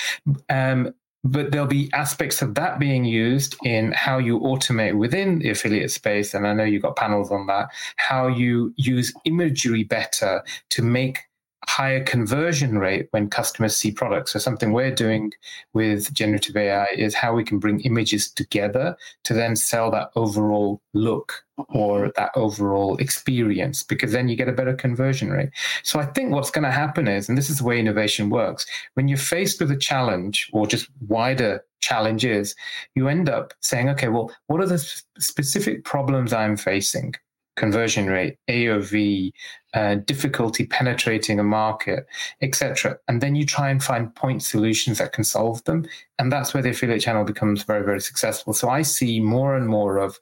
Um, 0.49 0.95
but 1.25 1.51
there'll 1.51 1.67
be 1.67 1.91
aspects 1.93 2.41
of 2.41 2.55
that 2.55 2.79
being 2.79 3.05
used 3.05 3.57
in 3.65 3.93
how 3.93 4.19
you 4.19 4.39
automate 4.41 4.97
within 4.97 5.41
the 5.41 5.51
affiliate 5.51 5.91
space. 5.91 6.35
And 6.35 6.47
I 6.47 6.53
know 6.53 6.63
you've 6.63 6.83
got 6.83 6.97
panels 6.97 7.33
on 7.33 7.47
that, 7.47 7.69
how 7.97 8.29
you 8.29 8.73
use 8.77 9.13
imagery 9.25 9.83
better 9.83 10.45
to 10.71 10.83
make 10.83 11.21
higher 11.69 12.03
conversion 12.03 12.79
rate 12.79 13.09
when 13.11 13.29
customers 13.29 13.77
see 13.77 13.91
products. 13.91 14.33
So 14.33 14.39
something 14.39 14.73
we're 14.73 14.95
doing 14.95 15.33
with 15.73 16.13
generative 16.15 16.57
AI 16.57 16.87
is 16.97 17.15
how 17.15 17.35
we 17.35 17.45
can 17.45 17.59
bring 17.59 17.81
images 17.81 18.31
together 18.31 18.97
to 19.25 19.35
then 19.35 19.57
sell 19.57 19.91
that 19.91 20.11
overall 20.17 20.81
look 20.95 21.45
or 21.69 22.13
that 22.17 22.31
overall 22.35 22.97
experience 22.99 23.83
because 23.83 24.13
then 24.13 24.29
you 24.29 24.37
get 24.37 24.49
a 24.49 24.53
better 24.53 24.75
conversion 24.75 25.31
rate. 25.31 25.51
So 25.83 25.99
I 25.99 26.07
think 26.07 26.33
what's 26.33 26.51
going 26.51 26.65
to 26.65 26.71
happen 26.71 27.09
is 27.09 27.29
and 27.29 27.37
this 27.37 27.51
is 27.51 27.59
the 27.59 27.65
way 27.65 27.81
innovation 27.81 28.31
works, 28.31 28.67
when 28.95 29.09
you're 29.09 29.19
faced 29.19 29.61
with 29.61 29.71
a 29.71 29.77
challenge 29.77 30.49
or 30.53 30.67
just 30.67 30.89
wider 31.09 31.65
challenges, 31.81 32.55
you 32.95 33.09
end 33.09 33.29
up 33.29 33.55
saying, 33.61 33.89
okay, 33.91 34.09
well, 34.09 34.31
what 34.47 34.61
are 34.61 34.67
the 34.67 34.79
specific 35.19 35.85
problems 35.85 36.33
I'm 36.33 36.57
facing? 36.57 37.15
Conversion 37.57 38.07
rate, 38.07 38.39
AOV, 38.49 39.33
uh, 39.75 39.97
difficulty 39.97 40.67
penetrating 40.67 41.41
a 41.41 41.43
market, 41.43 42.07
etc. 42.41 42.99
And 43.09 43.21
then 43.21 43.35
you 43.35 43.45
try 43.45 43.71
and 43.71 43.83
find 43.83 44.15
point 44.15 44.43
solutions 44.43 44.99
that 44.99 45.13
can 45.13 45.25
solve 45.25 45.65
them. 45.65 45.87
And 46.19 46.31
that's 46.31 46.55
where 46.55 46.63
the 46.63 46.71
affiliate 46.71 47.03
channel 47.03 47.25
becomes 47.25 47.63
very, 47.63 47.85
very 47.85 48.01
successful. 48.01 48.53
So 48.53 48.69
I 48.69 48.83
see 48.83 49.21
more 49.21 49.57
and 49.57 49.67
more 49.67 49.99
of 49.99 50.19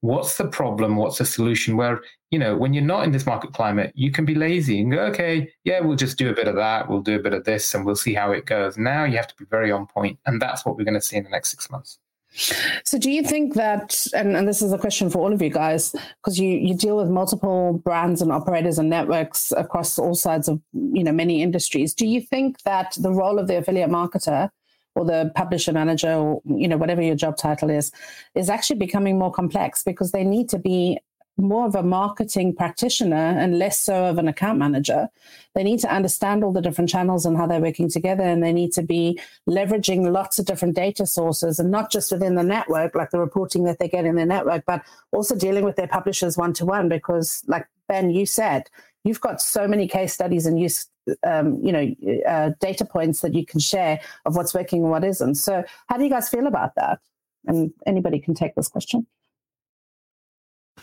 what's 0.00 0.36
the 0.36 0.46
problem, 0.46 0.96
what's 0.96 1.18
the 1.18 1.24
solution, 1.24 1.76
where, 1.76 2.02
you 2.30 2.38
know, 2.38 2.54
when 2.56 2.74
you're 2.74 2.84
not 2.84 3.04
in 3.04 3.12
this 3.12 3.24
market 3.24 3.54
climate, 3.54 3.90
you 3.94 4.10
can 4.10 4.26
be 4.26 4.34
lazy 4.34 4.80
and 4.80 4.92
go, 4.92 5.00
okay, 5.00 5.50
yeah, 5.64 5.80
we'll 5.80 5.96
just 5.96 6.18
do 6.18 6.28
a 6.28 6.34
bit 6.34 6.46
of 6.46 6.54
that, 6.56 6.88
we'll 6.90 7.00
do 7.00 7.16
a 7.16 7.22
bit 7.22 7.32
of 7.32 7.44
this, 7.44 7.74
and 7.74 7.86
we'll 7.86 7.96
see 7.96 8.12
how 8.12 8.30
it 8.30 8.44
goes. 8.44 8.76
Now 8.76 9.04
you 9.04 9.16
have 9.16 9.28
to 9.28 9.36
be 9.36 9.46
very 9.46 9.72
on 9.72 9.86
point, 9.86 10.18
And 10.26 10.42
that's 10.42 10.66
what 10.66 10.76
we're 10.76 10.84
going 10.84 10.94
to 10.94 11.00
see 11.00 11.16
in 11.16 11.24
the 11.24 11.30
next 11.30 11.50
six 11.50 11.70
months. 11.70 11.98
So, 12.36 12.98
do 12.98 13.10
you 13.10 13.22
think 13.22 13.54
that, 13.54 14.06
and, 14.12 14.36
and 14.36 14.48
this 14.48 14.60
is 14.60 14.72
a 14.72 14.78
question 14.78 15.08
for 15.08 15.18
all 15.18 15.32
of 15.32 15.40
you 15.40 15.50
guys, 15.50 15.94
because 16.20 16.38
you, 16.38 16.48
you 16.48 16.74
deal 16.74 16.96
with 16.96 17.08
multiple 17.08 17.74
brands 17.84 18.20
and 18.20 18.32
operators 18.32 18.78
and 18.78 18.90
networks 18.90 19.52
across 19.56 19.98
all 19.98 20.14
sides 20.14 20.48
of 20.48 20.60
you 20.72 21.04
know 21.04 21.12
many 21.12 21.42
industries. 21.42 21.94
Do 21.94 22.06
you 22.06 22.20
think 22.20 22.60
that 22.62 22.96
the 22.98 23.12
role 23.12 23.38
of 23.38 23.46
the 23.46 23.58
affiliate 23.58 23.90
marketer 23.90 24.50
or 24.96 25.04
the 25.04 25.30
publisher 25.34 25.72
manager 25.72 26.12
or 26.12 26.42
you 26.44 26.66
know 26.66 26.76
whatever 26.76 27.02
your 27.02 27.16
job 27.16 27.36
title 27.36 27.70
is 27.70 27.92
is 28.34 28.50
actually 28.50 28.78
becoming 28.78 29.18
more 29.18 29.32
complex 29.32 29.82
because 29.82 30.12
they 30.12 30.24
need 30.24 30.48
to 30.48 30.58
be 30.58 30.98
more 31.36 31.66
of 31.66 31.74
a 31.74 31.82
marketing 31.82 32.54
practitioner 32.54 33.16
and 33.16 33.58
less 33.58 33.80
so 33.80 34.04
of 34.04 34.18
an 34.18 34.28
account 34.28 34.58
manager. 34.58 35.08
They 35.54 35.64
need 35.64 35.80
to 35.80 35.92
understand 35.92 36.44
all 36.44 36.52
the 36.52 36.60
different 36.60 36.90
channels 36.90 37.26
and 37.26 37.36
how 37.36 37.46
they're 37.46 37.60
working 37.60 37.90
together. 37.90 38.22
And 38.22 38.42
they 38.42 38.52
need 38.52 38.72
to 38.72 38.82
be 38.82 39.20
leveraging 39.48 40.10
lots 40.12 40.38
of 40.38 40.46
different 40.46 40.76
data 40.76 41.06
sources 41.06 41.58
and 41.58 41.70
not 41.70 41.90
just 41.90 42.12
within 42.12 42.36
the 42.36 42.42
network, 42.42 42.94
like 42.94 43.10
the 43.10 43.18
reporting 43.18 43.64
that 43.64 43.78
they 43.78 43.88
get 43.88 44.04
in 44.04 44.14
their 44.14 44.26
network, 44.26 44.64
but 44.66 44.82
also 45.12 45.34
dealing 45.34 45.64
with 45.64 45.76
their 45.76 45.88
publishers 45.88 46.36
one 46.36 46.52
to 46.54 46.64
one. 46.64 46.88
Because, 46.88 47.42
like 47.46 47.66
Ben, 47.88 48.10
you 48.10 48.26
said, 48.26 48.70
you've 49.02 49.20
got 49.20 49.40
so 49.40 49.66
many 49.66 49.88
case 49.88 50.14
studies 50.14 50.46
and 50.46 50.60
use, 50.60 50.86
um, 51.26 51.58
you 51.62 51.72
know, 51.72 51.94
uh, 52.28 52.50
data 52.60 52.84
points 52.84 53.20
that 53.22 53.34
you 53.34 53.44
can 53.44 53.58
share 53.60 54.00
of 54.24 54.36
what's 54.36 54.54
working 54.54 54.82
and 54.82 54.90
what 54.90 55.04
isn't. 55.04 55.34
So, 55.34 55.64
how 55.88 55.96
do 55.96 56.04
you 56.04 56.10
guys 56.10 56.28
feel 56.28 56.46
about 56.46 56.76
that? 56.76 57.00
And 57.46 57.72
anybody 57.86 58.20
can 58.20 58.34
take 58.34 58.54
this 58.54 58.68
question. 58.68 59.06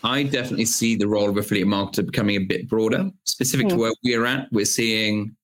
I 0.04 0.24
definitely 0.24 0.66
see 0.66 0.96
the 0.96 1.08
role 1.08 1.30
of 1.30 1.38
affiliate 1.38 1.68
marketer 1.68 2.06
becoming 2.06 2.36
a 2.36 2.46
bit 2.46 2.68
broader. 2.68 3.12
Specific 3.24 3.68
to 3.70 3.76
hmm. 3.76 3.82
where 3.82 3.94
we're 4.04 4.26
at, 4.26 4.48
we're 4.52 4.66
seeing 4.66 5.36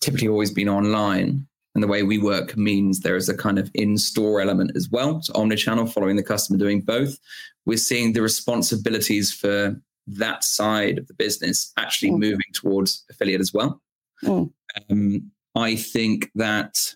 typically 0.00 0.28
always 0.28 0.50
been 0.50 0.68
online. 0.68 1.46
And 1.74 1.84
the 1.84 1.88
way 1.88 2.02
we 2.02 2.18
work 2.18 2.56
means 2.56 3.00
there 3.00 3.16
is 3.16 3.28
a 3.28 3.36
kind 3.36 3.58
of 3.58 3.70
in-store 3.74 4.40
element 4.40 4.72
as 4.74 4.88
well. 4.90 5.22
So 5.22 5.32
omni-channel, 5.36 5.86
following 5.86 6.16
the 6.16 6.22
customer 6.22 6.58
doing 6.58 6.80
both. 6.80 7.16
We're 7.64 7.78
seeing 7.78 8.12
the 8.12 8.22
responsibilities 8.22 9.32
for 9.32 9.80
that 10.08 10.42
side 10.42 10.98
of 10.98 11.06
the 11.06 11.14
business 11.14 11.72
actually 11.76 12.10
mm. 12.10 12.18
moving 12.18 12.40
towards 12.54 13.04
affiliate 13.08 13.40
as 13.40 13.54
well. 13.54 13.80
Mm. 14.24 14.50
Um, 14.90 15.30
I 15.54 15.76
think 15.76 16.30
that 16.34 16.94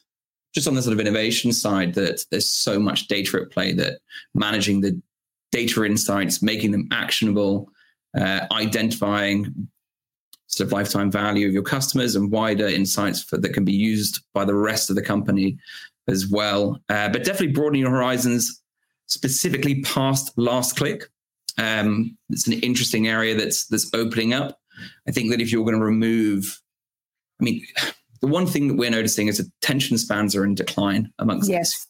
just 0.55 0.69
on 0.69 0.75
the 0.75 0.83
sort 0.83 0.95
of 0.95 1.01
innovation 1.01 1.53
side, 1.53 1.95
that 1.95 2.25
there's 2.31 2.49
so 2.49 2.79
much 2.79 3.09
data 3.09 3.41
at 3.41 3.51
play 3.51 3.73
that 3.75 3.99
managing 4.35 4.81
the 4.81 5.01
data 5.55 5.85
insights, 5.85 6.43
making 6.43 6.73
them 6.73 6.89
actionable, 6.91 7.71
uh, 8.19 8.41
identifying 8.51 9.69
sort 10.49 10.67
of 10.67 10.73
lifetime 10.73 11.11
value 11.11 11.47
of 11.47 11.55
your 11.55 11.63
customers 11.63 12.17
and 12.17 12.31
wider 12.31 12.67
insights 12.67 13.23
for, 13.23 13.39
that 13.39 13.55
can 13.55 13.65
be 13.65 13.73
used 13.73 14.21
by 14.35 14.45
the 14.45 14.55
rest 14.55 14.91
of 14.91 14.97
the 14.97 15.03
company 15.03 15.57
as 16.09 16.29
well. 16.29 16.81
Uh, 16.89 17.09
but 17.09 17.25
definitely 17.25 17.53
broadening 17.53 17.83
your 17.83 17.91
horizons, 17.91 18.63
specifically 19.07 19.81
past 19.83 20.37
last 20.37 20.77
click. 20.77 21.09
Um, 21.57 22.19
it's 22.31 22.49
an 22.49 22.55
interesting 22.55 23.07
area 23.07 23.37
that's 23.37 23.67
that's 23.67 23.89
opening 23.95 24.35
up. 24.35 24.59
I 25.09 25.13
think 25.13 25.31
that 25.31 25.41
if 25.41 25.53
you're 25.53 25.65
going 25.65 25.79
to 25.79 25.85
remove, 25.85 26.61
I 27.41 27.45
mean, 27.45 27.65
the 28.21 28.27
one 28.27 28.47
thing 28.47 28.69
that 28.69 28.75
we're 28.75 28.91
noticing 28.91 29.29
is 29.29 29.39
attention 29.39 29.99
spans 29.99 30.35
are 30.35 30.45
in 30.45 30.57
decline 30.57 31.13
amongst 31.21 31.49
yes. 31.49 31.75
us. 31.75 31.87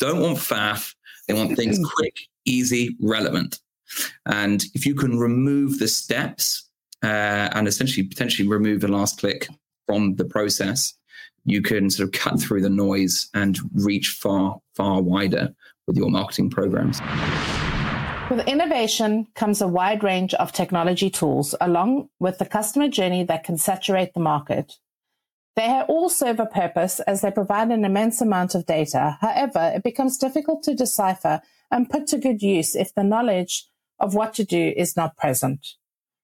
Don't 0.00 0.20
want 0.20 0.38
faff. 0.38 0.94
They 1.28 1.34
want 1.34 1.56
things 1.56 1.78
quick, 1.94 2.16
easy, 2.48 2.96
relevant. 3.00 3.60
And 4.26 4.64
if 4.74 4.84
you 4.86 4.94
can 4.94 5.18
remove 5.18 5.78
the 5.78 5.88
steps 5.88 6.68
uh, 7.02 7.48
and 7.52 7.68
essentially 7.68 8.06
potentially 8.06 8.48
remove 8.48 8.80
the 8.80 8.88
last 8.88 9.20
click 9.20 9.48
from 9.86 10.16
the 10.16 10.24
process, 10.24 10.94
you 11.44 11.62
can 11.62 11.90
sort 11.90 12.08
of 12.08 12.12
cut 12.12 12.40
through 12.40 12.60
the 12.60 12.70
noise 12.70 13.28
and 13.34 13.58
reach 13.74 14.10
far, 14.10 14.58
far 14.74 15.00
wider 15.00 15.54
with 15.86 15.96
your 15.96 16.10
marketing 16.10 16.50
programs. 16.50 17.00
With 18.30 18.46
innovation 18.46 19.26
comes 19.34 19.62
a 19.62 19.68
wide 19.68 20.04
range 20.04 20.34
of 20.34 20.52
technology 20.52 21.08
tools, 21.08 21.54
along 21.62 22.10
with 22.20 22.36
the 22.36 22.44
customer 22.44 22.88
journey 22.88 23.24
that 23.24 23.44
can 23.44 23.56
saturate 23.56 24.12
the 24.12 24.20
market. 24.20 24.74
They 25.56 25.82
all 25.88 26.10
serve 26.10 26.38
a 26.38 26.46
purpose 26.46 27.00
as 27.00 27.22
they 27.22 27.30
provide 27.30 27.70
an 27.70 27.86
immense 27.86 28.20
amount 28.20 28.54
of 28.54 28.66
data. 28.66 29.16
However, 29.20 29.72
it 29.74 29.82
becomes 29.82 30.18
difficult 30.18 30.62
to 30.64 30.74
decipher 30.74 31.40
and 31.70 31.90
put 31.90 32.06
to 32.08 32.18
good 32.18 32.42
use 32.42 32.74
if 32.74 32.94
the 32.94 33.04
knowledge 33.04 33.66
of 34.00 34.14
what 34.14 34.34
to 34.34 34.44
do 34.44 34.72
is 34.76 34.96
not 34.96 35.16
present. 35.16 35.74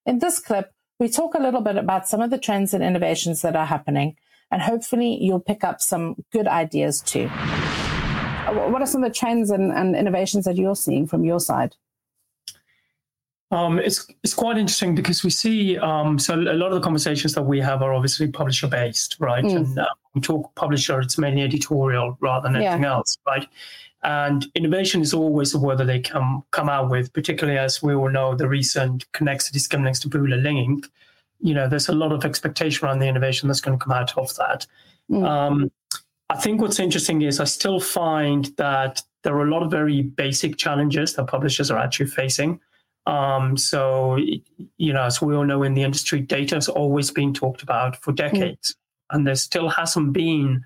In 0.07 0.19
this 0.19 0.39
clip, 0.39 0.73
we 0.99 1.09
talk 1.09 1.35
a 1.35 1.43
little 1.43 1.61
bit 1.61 1.77
about 1.77 2.09
some 2.09 2.21
of 2.21 2.31
the 2.31 2.39
trends 2.39 2.73
and 2.73 2.85
innovations 2.85 3.43
that 3.43 3.57
are 3.57 3.67
happening, 3.67 4.17
and 4.51 4.63
hopefully 4.63 5.19
you'll 5.21 5.41
pick 5.41 5.65
up 5.65 5.81
some 5.81 6.17
good 6.33 6.47
ideas 6.47 7.01
too. 7.01 7.29
What 7.29 8.83
are 8.83 8.87
some 8.87 9.03
of 9.03 9.11
the 9.11 9.19
trends 9.19 9.51
and, 9.51 9.73
and 9.73 9.97
innovations 9.97 10.45
that 10.45 10.57
you're 10.57 10.77
seeing 10.77 11.07
from 11.07 11.25
your 11.25 11.41
side? 11.41 11.75
Um, 13.51 13.79
it's 13.79 14.07
it's 14.23 14.35
quite 14.35 14.59
interesting 14.59 14.95
because 14.95 15.23
we 15.23 15.31
see 15.31 15.79
um, 15.79 16.19
so 16.19 16.35
a 16.35 16.55
lot 16.55 16.73
of 16.73 16.75
the 16.75 16.81
conversations 16.81 17.35
that 17.35 17.43
we 17.43 17.61
have 17.61 17.83
are 17.83 17.93
obviously 17.95 18.29
publisher 18.29 18.67
based, 18.67 19.17
right? 19.21 19.45
Mm. 19.45 19.57
And 19.57 19.79
uh, 19.79 19.87
we 20.15 20.21
talk 20.21 20.55
publisher, 20.55 21.01
it's 21.01 21.19
mainly 21.19 21.43
editorial 21.43 22.17
rather 22.21 22.49
than 22.49 22.57
anything 22.57 22.83
yeah. 22.83 22.95
else, 22.95 23.17
right? 23.27 23.47
And 24.05 24.47
innovation 24.55 25.01
is 25.01 25.15
always 25.15 25.55
a 25.55 25.59
word 25.59 25.79
that 25.79 25.87
they 25.87 25.99
come 25.99 26.45
come 26.51 26.69
out 26.69 26.91
with, 26.91 27.13
particularly 27.13 27.59
as 27.59 27.83
we 27.83 27.95
all 27.95 28.11
know 28.11 28.35
the 28.35 28.47
recent 28.47 29.11
Connexity 29.13 29.57
Skimlinks 29.57 30.07
Taboola 30.07 30.43
Link. 30.43 30.87
You 31.41 31.55
know, 31.55 31.69
there's 31.69 31.89
a 31.89 31.93
lot 31.93 32.13
of 32.13 32.25
expectation 32.25 32.87
around 32.87 32.99
the 32.99 33.09
innovation 33.09 33.49
that's 33.49 33.63
going 33.63 33.79
to 33.79 33.83
come 33.83 33.93
out 33.93 34.17
of 34.19 34.35
that. 34.37 34.67
Mm. 35.11 35.27
Um, 35.27 35.73
I 36.29 36.37
think 36.37 36.61
what's 36.61 36.79
interesting 36.79 37.23
is 37.23 37.41
I 37.41 37.45
still 37.45 37.81
find 37.81 38.47
that 38.57 39.03
there 39.23 39.35
are 39.37 39.47
a 39.47 39.51
lot 39.51 39.63
of 39.63 39.71
very 39.71 40.03
basic 40.03 40.59
challenges 40.59 41.15
that 41.15 41.27
publishers 41.27 41.71
are 41.71 41.79
actually 41.79 42.07
facing. 42.07 42.61
Um, 43.07 43.57
so, 43.57 44.17
you 44.77 44.93
know, 44.93 45.03
as 45.03 45.21
we 45.21 45.35
all 45.35 45.45
know 45.45 45.63
in 45.63 45.75
the 45.75 45.83
industry, 45.83 46.21
data 46.21 46.57
has 46.57 46.69
always 46.69 47.11
been 47.11 47.33
talked 47.33 47.63
about 47.63 47.97
for 47.97 48.13
decades, 48.13 48.73
mm. 48.73 49.17
and 49.17 49.27
there 49.27 49.35
still 49.35 49.69
hasn't 49.71 50.13
been 50.13 50.63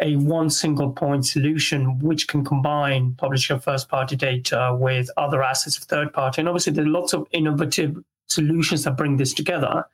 a 0.00 0.16
one 0.16 0.50
single 0.50 0.90
point 0.90 1.26
solution 1.26 1.98
which 1.98 2.26
can 2.26 2.44
combine 2.44 3.14
publisher 3.14 3.58
first 3.58 3.88
party 3.88 4.16
data 4.16 4.76
with 4.78 5.10
other 5.16 5.42
assets 5.42 5.76
of 5.76 5.84
third 5.84 6.12
party. 6.12 6.40
And 6.40 6.48
obviously, 6.48 6.72
there 6.72 6.84
are 6.84 6.88
lots 6.88 7.12
of 7.12 7.26
innovative 7.32 7.96
solutions 8.26 8.84
that 8.84 8.96
bring 8.96 9.16
this 9.16 9.34
together. 9.34 9.84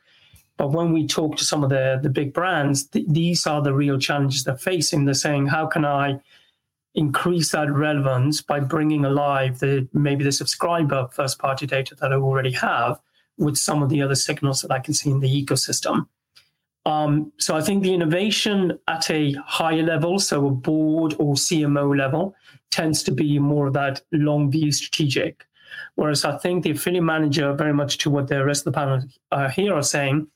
But 0.57 0.73
when 0.73 0.93
we 0.93 1.07
talk 1.07 1.37
to 1.37 1.45
some 1.45 1.63
of 1.63 1.71
the, 1.71 1.99
the 2.03 2.09
big 2.09 2.33
brands, 2.33 2.87
th- 2.87 3.07
these 3.09 3.47
are 3.47 3.61
the 3.61 3.75
real 3.75 3.99
challenges 3.99 4.45
they're 4.45 4.57
facing. 4.57 5.05
They're 5.05 5.15
saying, 5.15 5.47
how 5.47 5.67
can 5.67 5.85
I 5.85 6.21
increase 6.95 7.53
that 7.53 7.71
relevance 7.71 8.41
by 8.41 8.59
bringing 8.61 9.05
alive 9.05 9.59
the 9.59 9.87
maybe 9.93 10.25
the 10.25 10.33
subscriber 10.33 11.09
first 11.13 11.39
party 11.39 11.67
data 11.67 11.95
that 11.97 12.13
I 12.13 12.17
already 12.17 12.53
have 12.53 12.99
with 13.37 13.59
some 13.59 13.83
of 13.83 13.91
the 13.91 14.01
other 14.01 14.15
signals 14.15 14.63
that 14.63 14.71
I 14.71 14.79
can 14.79 14.95
see 14.95 15.11
in 15.11 15.21
the 15.21 15.45
ecosystem? 15.45 16.07
Um, 16.87 17.33
so 17.39 17.57
I 17.57 17.63
think 17.63 17.83
the 17.83 17.93
innovation 17.93 18.79
at 18.87 19.11
a 19.11 19.33
higher 19.45 19.83
level, 19.83 20.21
so 20.21 20.47
a 20.47 20.51
board 20.53 21.17
or 21.19 21.35
CMO 21.35 21.99
level, 21.99 22.35
tends 22.71 23.03
to 23.03 23.11
be 23.11 23.41
more 23.41 23.67
of 23.67 23.73
that 23.75 24.03
long 24.13 24.51
view 24.53 24.71
strategic. 24.71 25.45
Whereas 25.97 26.25
I 26.25 26.39
think 26.39 26.63
the 26.63 26.71
affiliate 26.71 27.03
manager, 27.03 27.53
very 27.55 27.75
much 27.75 27.99
to 27.99 28.11
what 28.11 28.29
the 28.29 28.45
rest 28.45 28.67
of 28.67 28.73
the 28.73 28.79
panel 28.79 29.03
uh, 29.33 29.49
here 29.49 29.75
are 29.75 29.83
saying, 29.83 30.29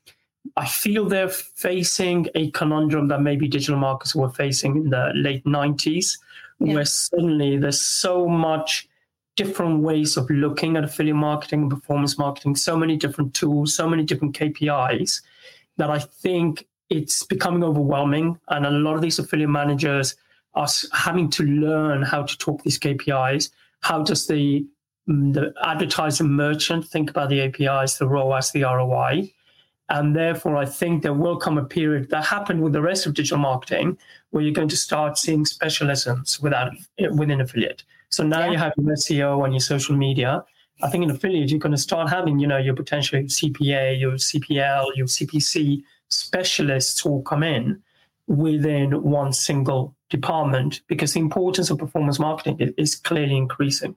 I 0.57 0.67
feel 0.67 1.05
they're 1.05 1.29
facing 1.29 2.27
a 2.35 2.51
conundrum 2.51 3.07
that 3.09 3.23
maybe 3.23 3.47
digital 3.47 3.79
marketers 3.79 4.17
were 4.17 4.31
facing 4.31 4.77
in 4.77 4.91
the 4.91 5.13
late 5.15 5.45
90s, 5.45 6.19
yeah. 6.59 6.75
where 6.75 6.85
suddenly 6.85 7.59
there's 7.59 7.81
so 7.81 8.27
much 8.27 8.89
different 9.37 9.83
ways 9.83 10.17
of 10.17 10.29
looking 10.29 10.77
at 10.77 10.83
affiliate 10.83 11.15
marketing 11.15 11.63
and 11.63 11.71
performance 11.71 12.19
marketing, 12.19 12.57
so 12.57 12.77
many 12.77 12.97
different 12.97 13.35
tools, 13.35 13.73
so 13.73 13.89
many 13.89 14.03
different 14.03 14.37
KPIs 14.37 15.21
that 15.81 15.91
I 15.91 15.99
think 15.99 16.67
it's 16.89 17.23
becoming 17.25 17.65
overwhelming. 17.65 18.39
And 18.49 18.67
a 18.67 18.71
lot 18.71 18.95
of 18.95 19.03
these 19.03 19.19
affiliate 19.19 19.51
managers 19.51 20.15
are 20.55 20.69
having 20.93 21.31
to 21.31 21.45
learn 21.45 22.03
how 22.03 22.25
to 22.25 22.39
talk 22.39 22.63
these 22.63 22.79
KPIs. 22.79 23.51
How 23.81 24.03
does 24.03 24.27
the 24.27 24.67
mm, 25.09 25.33
the 25.33 25.55
advertiser 25.65 26.25
merchant 26.25 26.87
think 26.87 27.11
about 27.11 27.29
the 27.29 27.41
APIs, 27.41 27.99
the 27.99 28.09
ROAS, 28.09 28.53
the 28.53 28.63
ROI? 28.63 29.33
And 29.89 30.15
therefore, 30.15 30.57
I 30.57 30.67
think 30.67 31.03
there 31.03 31.15
will 31.15 31.37
come 31.37 31.59
a 31.59 31.65
period 31.65 32.11
that 32.11 32.25
happened 32.25 32.63
with 32.63 32.73
the 32.73 32.83
rest 32.83 33.07
of 33.07 33.15
digital 33.15 33.39
marketing 33.39 33.99
where 34.31 34.45
you're 34.45 34.53
going 34.53 34.69
to 34.69 34.77
start 34.77 35.19
seeing 35.19 35.45
specialisms 35.45 36.41
without, 36.41 36.73
within 37.17 37.41
affiliate. 37.41 37.83
So 38.09 38.23
now 38.23 38.45
yeah. 38.45 38.51
you 38.53 38.59
have 38.59 38.73
your 38.77 38.95
SEO 38.95 39.45
and 39.45 39.53
your 39.53 39.61
social 39.61 39.97
media. 39.97 40.45
I 40.83 40.89
think 40.89 41.05
in 41.05 41.11
affiliate, 41.11 41.51
you're 41.51 41.59
going 41.59 41.73
to 41.73 41.79
start 41.79 42.09
having, 42.09 42.39
you 42.39 42.47
know, 42.47 42.59
your 42.59 42.75
potential 42.75 43.21
CPA, 43.21 43.99
your 44.01 44.13
CPL, 44.13 44.97
your 44.97 45.07
CPC 45.07 45.83
specialists 46.09 47.05
all 47.05 47.23
come 47.23 47.43
in 47.43 47.83
within 48.27 49.03
one 49.03 49.33
single 49.33 49.95
department 50.09 50.83
because 50.87 51.15
the 51.15 51.21
importance 51.21 51.71
of 51.71 51.79
performance 51.79 52.19
marketing 52.19 52.75
is 52.77 52.95
clearly 52.95 53.37
increasing. 53.37 53.95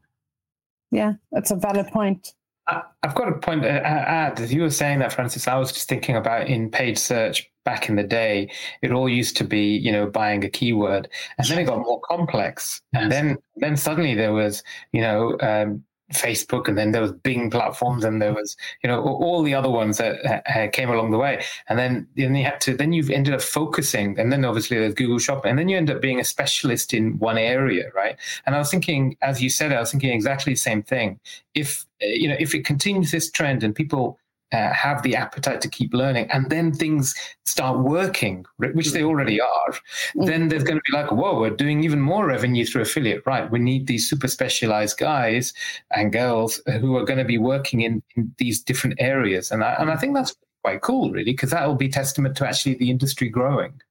Yeah, 0.92 1.14
that's 1.32 1.52
a 1.52 1.56
valid 1.56 1.88
point. 1.88 2.34
I, 2.68 2.82
have 3.04 3.16
got 3.16 3.28
a 3.28 3.34
point 3.34 3.64
to 3.64 3.70
add. 3.70 4.40
As 4.40 4.54
you 4.54 4.62
were 4.62 4.70
saying 4.70 5.00
that, 5.00 5.12
Frances, 5.12 5.48
I 5.48 5.58
was 5.58 5.72
just 5.72 5.90
thinking 5.90 6.16
about 6.16 6.48
in 6.48 6.70
paid 6.70 6.98
search 6.98 7.50
back 7.66 7.90
in 7.90 7.96
the 7.96 8.04
day, 8.04 8.50
it 8.82 8.92
all 8.92 9.10
used 9.10 9.38
to 9.38 9.44
be, 9.44 9.78
you 9.78 9.92
know, 9.92 10.06
buying 10.06 10.44
a 10.44 10.50
keyword, 10.50 11.10
and 11.38 11.48
then 11.48 11.60
it 11.60 11.66
got 11.66 11.80
more 11.80 12.00
complex, 12.02 12.82
and 12.94 13.12
then 13.12 13.38
then 13.58 13.78
suddenly 13.78 14.16
there 14.16 14.34
was, 14.34 14.64
you 14.92 15.02
know, 15.02 15.38
um, 15.42 15.84
Facebook, 16.14 16.68
and 16.68 16.78
then 16.78 16.92
there 16.92 17.02
was 17.02 17.12
Bing 17.12 17.50
platforms, 17.50 18.04
and 18.04 18.22
there 18.22 18.34
was 18.34 18.56
you 18.84 18.88
know 18.90 19.02
all 19.02 19.44
the 19.44 19.54
other 19.54 19.70
ones 19.70 19.98
that 19.98 20.26
uh, 20.26 20.70
came 20.72 20.90
along 20.90 21.12
the 21.12 21.18
way, 21.18 21.44
and 21.68 21.78
then 21.78 22.08
then 22.16 22.36
you 22.36 22.44
had 22.44 22.62
to 22.62 22.76
then 22.76 22.94
you've 22.94 23.10
ended 23.10 23.34
up 23.34 23.42
focusing, 23.42 24.20
and 24.20 24.32
then 24.32 24.46
obviously 24.46 24.78
there's 24.78 24.94
Google 24.94 25.20
Shopping, 25.20 25.50
and 25.50 25.60
then 25.60 25.70
you 25.70 25.78
end 25.78 25.90
up 25.90 26.02
being 26.02 26.20
a 26.20 26.24
specialist 26.24 26.94
in 26.94 27.18
one 27.20 27.38
area, 27.38 27.90
right? 27.96 28.18
And 28.46 28.56
I 28.56 28.60
was 28.60 28.70
thinking, 28.72 29.18
as 29.22 29.42
you 29.42 29.50
said, 29.50 29.74
I 29.74 29.80
was 29.80 29.92
thinking 29.92 30.12
exactly 30.12 30.54
the 30.54 30.58
same 30.58 30.84
thing. 30.84 31.20
If 31.54 31.86
uh, 32.02 32.08
you 32.08 32.28
know 32.28 32.38
if 32.40 32.56
it 32.56 32.66
continues 32.66 33.12
this 33.12 33.30
trend 33.30 33.64
and 33.64 33.76
people 33.76 34.18
uh, 34.54 34.72
have 34.74 35.02
the 35.04 35.16
appetite 35.16 35.60
to 35.62 35.68
keep 35.68 35.94
learning, 35.94 36.30
and 36.32 36.50
then 36.50 36.72
things 36.72 37.14
start 37.46 37.80
working, 37.80 38.46
which 38.58 38.92
they 38.92 39.04
already 39.04 39.42
are, 39.42 39.72
mm-hmm. 39.72 40.26
then 40.26 40.48
there's 40.48 40.64
going 40.64 40.78
to 40.78 40.92
be 40.92 40.98
like, 40.98 41.12
whoa, 41.12 41.40
we're 41.40 41.50
doing 41.50 41.84
even 41.84 42.00
more 42.00 42.28
revenue 42.28 42.66
through 42.66 42.84
affiliate, 42.84 43.24
right? 43.26 43.52
We 43.52 43.60
need 43.60 43.88
these 43.88 44.10
super 44.10 44.28
specialized 44.28 44.98
guys 44.98 45.54
and 45.92 46.14
girls 46.14 46.62
who 46.80 46.96
are 46.96 47.06
going 47.06 47.20
to 47.20 47.26
be 47.26 47.38
working 47.38 47.82
in, 47.82 48.02
in 48.16 48.34
these 48.38 48.62
different 48.62 48.96
areas, 49.00 49.52
and 49.52 49.64
I, 49.64 49.74
and 49.80 49.92
I 49.92 49.98
think 49.98 50.16
that's 50.16 50.36
quite 50.64 50.82
cool, 50.82 51.12
really, 51.12 51.32
because 51.32 51.50
that 51.52 51.68
will 51.68 51.76
be 51.76 51.90
testament 51.90 52.38
to 52.38 52.48
actually 52.48 52.76
the 52.76 52.90
industry 52.90 53.28
growing. 53.30 53.82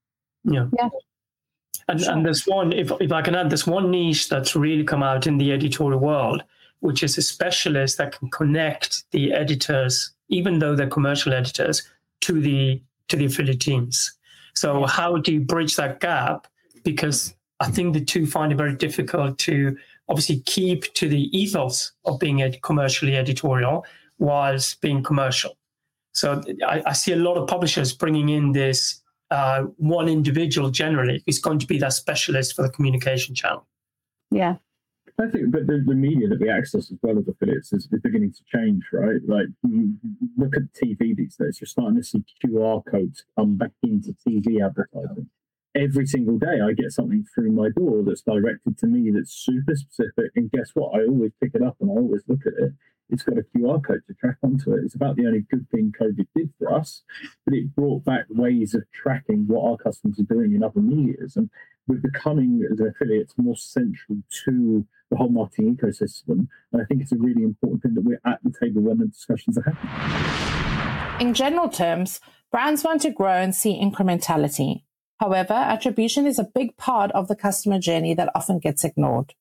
Yeah. 0.45 0.69
Yeah. 0.79 0.89
And, 1.89 2.01
sure. 2.01 2.13
and 2.13 2.25
there's 2.25 2.45
one, 2.45 2.73
if, 2.73 2.91
if 3.01 3.13
I 3.13 3.23
can 3.23 3.35
add, 3.35 3.51
there's 3.51 3.67
one 3.67 3.91
niche 3.91 4.29
that's 4.29 4.57
really 4.57 4.85
come 4.85 5.03
out 5.03 5.27
in 5.27 5.37
the 5.37 5.53
editorial 5.53 6.01
world, 6.01 6.43
which 6.81 7.03
is 7.03 7.19
a 7.19 7.23
specialist 7.23 7.99
that 7.99 8.19
can 8.19 8.31
connect 8.31 9.11
the 9.11 9.33
editors 9.33 10.13
even 10.33 10.59
though 10.59 10.75
they're 10.75 10.89
commercial 10.89 11.33
editors, 11.33 11.89
to 12.23 12.41
the 12.41 12.83
to 13.09 13.17
the 13.17 13.27
affiliate 13.27 13.61
teams. 13.61 14.13
So 14.55 14.87
how 14.87 15.19
do 15.19 15.33
you 15.33 15.41
bridge 15.41 15.77
that 15.77 16.01
gap? 16.01 16.47
Because 16.83 17.35
I 17.61 17.71
think 17.71 17.95
the 17.95 18.05
two 18.05 18.27
find 18.27 18.53
it 18.53 18.57
very 18.57 18.75
difficult 18.75 19.39
to 19.41 19.77
obviously 20.09 20.41
keep 20.41 20.93
to 20.95 21.09
the 21.09 21.37
ethos 21.37 21.93
of 22.05 22.19
being 22.19 22.43
a 22.43 22.57
commercially 22.59 23.17
editorial 23.17 23.85
whilst 24.19 24.81
being 24.81 25.03
commercial. 25.03 25.57
So 26.13 26.43
I, 26.67 26.83
I 26.87 26.93
see 26.93 27.13
a 27.13 27.17
lot 27.17 27.37
of 27.37 27.49
publishers 27.49 27.93
bringing 27.93 28.29
in 28.29 28.53
this 28.53 29.01
uh, 29.31 29.63
one 29.79 30.09
individual 30.09 30.71
generally 30.71 31.23
who's 31.25 31.39
going 31.39 31.59
to 31.59 31.67
be 31.67 31.79
that 31.79 31.93
specialist 31.95 32.55
for 32.55 32.63
the 32.63 32.69
communication 32.69 33.35
channel. 33.35 33.67
Yeah, 34.31 34.57
I 35.23 35.31
think, 35.31 35.53
but 35.53 35.67
the, 35.67 35.83
the 35.87 35.95
media 35.95 36.29
that 36.29 36.41
we 36.41 36.49
access 36.49 36.91
as 36.91 36.99
well 37.03 37.19
as 37.19 37.29
affiliates 37.29 37.73
is, 37.73 37.89
is 37.93 38.01
beginning 38.03 38.33
to 38.33 38.45
change, 38.45 38.83
right? 38.93 39.21
Like, 39.27 39.47
mm, 39.65 39.97
look 40.37 40.57
at 40.57 40.73
TV 40.73 41.15
these 41.15 41.37
days, 41.37 41.61
you're 41.61 41.67
starting 41.67 41.97
to 41.97 42.03
see 42.03 42.25
QR 42.45 42.83
codes 42.85 43.25
come 43.39 43.57
back 43.57 43.71
into 43.83 44.15
TV 44.27 44.65
advertising. 44.65 45.29
Every 45.75 46.07
single 46.07 46.39
day, 46.39 46.61
I 46.63 46.73
get 46.73 46.93
something 46.93 47.25
through 47.35 47.53
my 47.53 47.71
door 47.71 48.03
that's 48.05 48.23
directed 48.23 48.77
to 48.79 48.87
me 48.87 49.11
that's 49.11 49.33
super 49.33 49.75
specific. 49.75 50.33
And 50.37 50.51
guess 50.51 50.71
what? 50.75 50.95
I 50.95 51.07
always 51.07 51.33
pick 51.41 51.55
it 51.55 51.63
up 51.63 51.77
and 51.81 51.91
I 51.91 51.95
always 51.95 52.23
look 52.29 52.47
at 52.47 52.53
it. 52.63 52.73
It's 53.09 53.23
got 53.23 53.39
a 53.39 53.43
QR 53.43 53.85
code 53.85 54.03
to 54.07 54.15
track 54.15 54.37
onto 54.43 54.73
it. 54.75 54.85
It's 54.85 54.95
about 54.95 55.17
the 55.17 55.27
only 55.27 55.45
good 55.51 55.69
thing 55.71 55.93
COVID 55.99 56.27
did 56.35 56.51
for 56.59 56.73
us, 56.73 57.03
but 57.45 57.55
it 57.55 57.75
brought 57.75 58.05
back 58.05 58.25
ways 58.31 58.75
of 58.75 58.85
tracking 58.93 59.47
what 59.47 59.71
our 59.71 59.77
customers 59.77 60.19
are 60.19 60.35
doing 60.35 60.55
in 60.55 60.63
other 60.63 60.81
medias. 60.81 61.37
And 61.37 61.51
we're 61.87 61.99
becoming, 61.99 62.67
as 62.71 62.81
affiliates, 62.81 63.35
more 63.37 63.57
central 63.57 64.19
to 64.45 64.87
the 65.11 65.17
whole 65.17 65.29
marketing 65.29 65.77
ecosystem. 65.77 66.49
And 66.73 66.81
I 66.81 66.85
think 66.85 67.03
it's 67.03 67.13
a 67.13 67.17
really 67.17 67.43
important 67.43 67.83
thing 67.83 67.95
that 67.95 68.05
we're 68.05 68.21
at 68.25 68.41
the 68.45 68.53
table 68.59 68.83
when 68.83 68.99
the 68.99 69.07
discussions 69.07 69.59
are 69.59 69.63
happening. 69.63 71.27
In 71.27 71.35
general 71.35 71.69
terms, 71.69 72.21
brands 72.51 72.83
want 72.85 73.03
to 73.03 73.11
grow 73.11 73.35
and 73.35 73.55
see 73.55 73.81
incrementality. 73.81 74.85
However, 75.21 75.55
attribution 75.55 76.27
is 76.27 76.39
a 76.39 76.49
big 76.55 76.77
part 76.77 77.13
of 77.13 77.29
the 77.29 77.37
customer 77.37 77.79
journey 77.79 78.15
that 78.15 78.31
often 78.35 78.59
gets 78.59 78.85
ignored. 78.85 79.35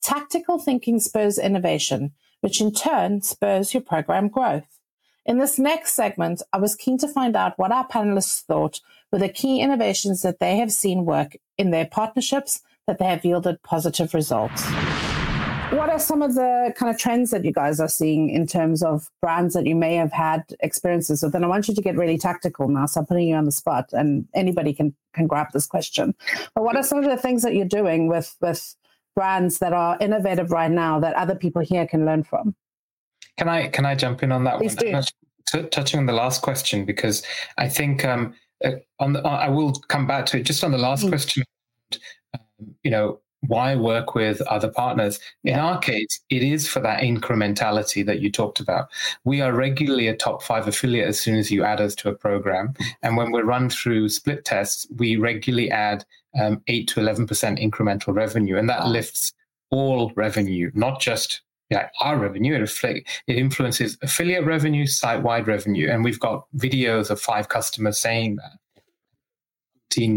Tactical 0.00 0.58
thinking 0.58 0.98
spurs 0.98 1.38
innovation, 1.38 2.12
which 2.40 2.60
in 2.60 2.72
turn 2.72 3.22
spurs 3.22 3.72
your 3.72 3.82
program 3.82 4.28
growth. 4.28 4.80
In 5.24 5.38
this 5.38 5.56
next 5.56 5.94
segment, 5.94 6.42
I 6.52 6.58
was 6.58 6.74
keen 6.74 6.98
to 6.98 7.06
find 7.06 7.36
out 7.36 7.56
what 7.56 7.70
our 7.70 7.86
panelists 7.86 8.42
thought 8.42 8.80
were 9.12 9.20
the 9.20 9.28
key 9.28 9.60
innovations 9.60 10.22
that 10.22 10.40
they 10.40 10.56
have 10.56 10.72
seen 10.72 11.04
work 11.04 11.36
in 11.56 11.70
their 11.70 11.86
partnerships 11.86 12.60
that 12.88 12.98
they 12.98 13.04
have 13.04 13.24
yielded 13.24 13.62
positive 13.62 14.14
results. 14.14 14.64
What 15.70 15.90
are 15.90 16.00
some 16.00 16.22
of 16.22 16.34
the 16.34 16.74
kind 16.76 16.90
of 16.92 16.98
trends 16.98 17.30
that 17.30 17.44
you 17.44 17.52
guys 17.52 17.78
are 17.78 17.88
seeing 17.88 18.30
in 18.30 18.48
terms 18.48 18.82
of 18.82 19.08
brands 19.20 19.54
that 19.54 19.64
you 19.64 19.76
may 19.76 19.94
have 19.94 20.12
had 20.12 20.42
experiences 20.58 21.22
with? 21.22 21.36
And 21.36 21.44
I 21.44 21.48
want 21.48 21.68
you 21.68 21.74
to 21.76 21.82
get 21.82 21.96
really 21.96 22.18
tactical 22.18 22.66
now, 22.66 22.86
so 22.86 22.98
I'm 22.98 23.06
putting 23.06 23.28
you 23.28 23.36
on 23.36 23.44
the 23.44 23.52
spot, 23.52 23.90
and 23.92 24.26
anybody 24.34 24.74
can 24.74 24.92
can 25.14 25.28
grab 25.28 25.52
this 25.52 25.68
question. 25.68 26.16
But 26.56 26.64
what 26.64 26.74
are 26.74 26.82
some 26.82 26.98
of 26.98 27.04
the 27.04 27.16
things 27.16 27.42
that 27.42 27.54
you're 27.54 27.64
doing 27.64 28.08
with 28.08 28.36
with 28.40 28.74
brands 29.14 29.60
that 29.60 29.72
are 29.72 29.96
innovative 30.00 30.50
right 30.50 30.70
now 30.70 30.98
that 30.98 31.14
other 31.14 31.36
people 31.36 31.62
here 31.62 31.86
can 31.86 32.04
learn 32.04 32.24
from? 32.24 32.56
Can 33.38 33.48
I 33.48 33.68
can 33.68 33.86
I 33.86 33.94
jump 33.94 34.22
in 34.22 34.32
on 34.32 34.44
that 34.44 34.58
Please 34.58 34.76
one? 34.76 35.02
T- 35.46 35.68
touching 35.68 35.98
on 35.98 36.06
the 36.06 36.12
last 36.12 36.42
question 36.42 36.84
because 36.84 37.22
I 37.58 37.68
think 37.68 38.04
um, 38.04 38.34
uh, 38.64 38.72
on 39.00 39.12
the, 39.12 39.20
I 39.26 39.48
will 39.48 39.72
come 39.88 40.06
back 40.06 40.26
to 40.26 40.38
it. 40.38 40.44
Just 40.44 40.64
on 40.64 40.70
the 40.70 40.78
last 40.78 41.04
mm. 41.04 41.08
question, 41.08 41.44
um, 42.34 42.40
you 42.82 42.90
know, 42.90 43.20
why 43.48 43.74
work 43.74 44.14
with 44.14 44.40
other 44.42 44.68
partners? 44.68 45.18
In 45.44 45.58
our 45.58 45.78
case, 45.78 46.20
it 46.30 46.42
is 46.42 46.68
for 46.68 46.80
that 46.80 47.02
incrementality 47.02 48.06
that 48.06 48.20
you 48.20 48.30
talked 48.30 48.60
about. 48.60 48.88
We 49.24 49.40
are 49.40 49.52
regularly 49.52 50.06
a 50.06 50.16
top 50.16 50.42
five 50.42 50.68
affiliate 50.68 51.08
as 51.08 51.20
soon 51.20 51.36
as 51.36 51.50
you 51.50 51.64
add 51.64 51.80
us 51.80 51.94
to 51.96 52.08
a 52.08 52.14
program. 52.14 52.74
And 53.02 53.16
when 53.16 53.32
we 53.32 53.42
run 53.42 53.68
through 53.68 54.10
split 54.10 54.44
tests, 54.44 54.86
we 54.96 55.16
regularly 55.16 55.70
add 55.70 56.04
um, 56.40 56.62
8 56.68 56.86
to 56.88 57.00
11% 57.00 57.26
incremental 57.70 58.14
revenue. 58.14 58.56
And 58.56 58.68
that 58.68 58.86
lifts 58.86 59.32
all 59.70 60.12
revenue, 60.14 60.70
not 60.74 61.00
just 61.00 61.42
yeah, 61.72 61.88
our 62.00 62.18
revenue. 62.18 62.54
It, 62.54 62.58
reflect, 62.58 63.08
it 63.26 63.36
influences 63.36 63.96
affiliate 64.02 64.44
revenue, 64.44 64.86
site 64.86 65.22
wide 65.22 65.46
revenue. 65.46 65.88
And 65.88 66.04
we've 66.04 66.20
got 66.20 66.44
videos 66.54 67.08
of 67.08 67.18
five 67.18 67.48
customers 67.48 67.98
saying 67.98 68.36
that 68.36 68.52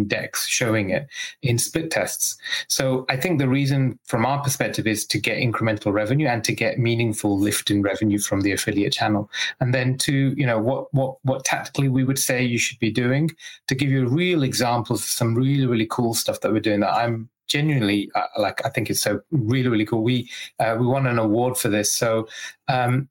decks 0.07 0.47
showing 0.47 0.89
it 0.89 1.05
in 1.41 1.57
split 1.57 1.91
tests. 1.91 2.37
So 2.69 3.05
I 3.09 3.17
think 3.17 3.39
the 3.39 3.49
reason 3.49 3.99
from 4.05 4.25
our 4.25 4.41
perspective 4.41 4.87
is 4.87 5.05
to 5.07 5.19
get 5.19 5.37
incremental 5.37 5.91
revenue 5.91 6.27
and 6.27 6.43
to 6.45 6.53
get 6.53 6.79
meaningful 6.79 7.37
lift 7.37 7.69
in 7.69 7.81
revenue 7.81 8.19
from 8.19 8.41
the 8.41 8.53
affiliate 8.53 8.93
channel. 8.93 9.29
And 9.59 9.73
then 9.73 9.97
to, 9.99 10.33
you 10.37 10.45
know, 10.45 10.59
what 10.59 10.93
what 10.93 11.17
what 11.23 11.43
tactically 11.43 11.89
we 11.89 12.05
would 12.05 12.19
say 12.19 12.41
you 12.41 12.57
should 12.57 12.79
be 12.79 12.91
doing 12.91 13.31
to 13.67 13.75
give 13.75 13.89
you 13.89 14.07
real 14.07 14.43
examples 14.43 15.01
of 15.01 15.09
some 15.09 15.35
really, 15.35 15.65
really 15.65 15.87
cool 15.89 16.13
stuff 16.13 16.39
that 16.39 16.53
we're 16.53 16.61
doing 16.61 16.79
that 16.79 16.93
I'm 16.93 17.29
genuinely 17.47 18.09
uh, 18.15 18.27
like 18.37 18.65
I 18.65 18.69
think 18.69 18.89
it's 18.89 19.01
so 19.01 19.21
really 19.31 19.69
really 19.69 19.85
cool. 19.85 20.03
We 20.03 20.29
uh, 20.59 20.75
we 20.79 20.85
won 20.87 21.07
an 21.07 21.19
award 21.19 21.57
for 21.57 21.69
this. 21.69 21.91
So 21.91 22.27
um, 22.67 23.09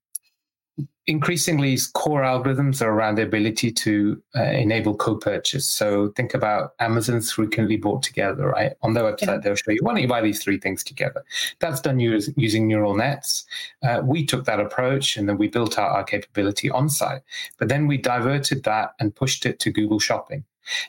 increasingly 1.07 1.77
core 1.92 2.23
algorithms 2.23 2.81
are 2.81 2.90
around 2.90 3.16
the 3.16 3.23
ability 3.23 3.70
to 3.70 4.20
uh, 4.35 4.42
enable 4.44 4.97
co-purchase 4.97 5.66
so 5.66 6.09
think 6.16 6.33
about 6.33 6.73
amazon's 6.81 7.31
frequently 7.31 7.77
bought 7.77 8.03
together 8.03 8.49
right 8.49 8.73
on 8.83 8.94
their 8.94 9.05
website 9.05 9.27
yeah. 9.27 9.37
they'll 9.38 9.55
show 9.55 9.70
you 9.70 9.79
why 9.83 9.92
don't 9.92 10.01
you 10.01 10.09
buy 10.09 10.23
these 10.23 10.42
three 10.42 10.59
things 10.59 10.83
together 10.83 11.23
that's 11.61 11.81
done 11.81 12.01
use, 12.01 12.31
using 12.37 12.66
neural 12.66 12.97
nets 12.97 13.44
uh, 13.83 14.01
we 14.03 14.25
took 14.25 14.47
that 14.47 14.61
approach 14.61 15.16
and 15.18 15.29
then 15.29 15.37
we 15.37 15.47
built 15.47 15.79
out 15.79 15.90
our 15.90 16.05
capability 16.05 16.70
on 16.70 16.88
site 16.88 17.20
but 17.59 17.68
then 17.68 17.87
we 17.87 17.99
diverted 17.99 18.64
that 18.64 18.94
and 18.99 19.14
pushed 19.14 19.44
it 19.44 19.59
to 19.61 19.70
google 19.70 20.01
shopping 20.01 20.42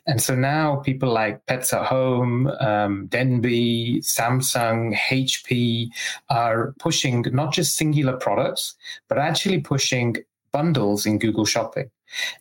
and 0.05 0.21
so 0.21 0.35
now 0.35 0.77
people 0.77 1.11
like 1.11 1.45
Pets 1.45 1.73
at 1.73 1.85
Home, 1.85 2.47
um, 2.59 3.07
Denby, 3.07 4.01
Samsung, 4.01 4.95
HP 4.95 5.89
are 6.29 6.73
pushing 6.79 7.25
not 7.31 7.53
just 7.53 7.75
singular 7.75 8.17
products, 8.17 8.75
but 9.07 9.17
actually 9.17 9.59
pushing 9.61 10.17
bundles 10.51 11.05
in 11.05 11.19
Google 11.19 11.45
Shopping. 11.45 11.89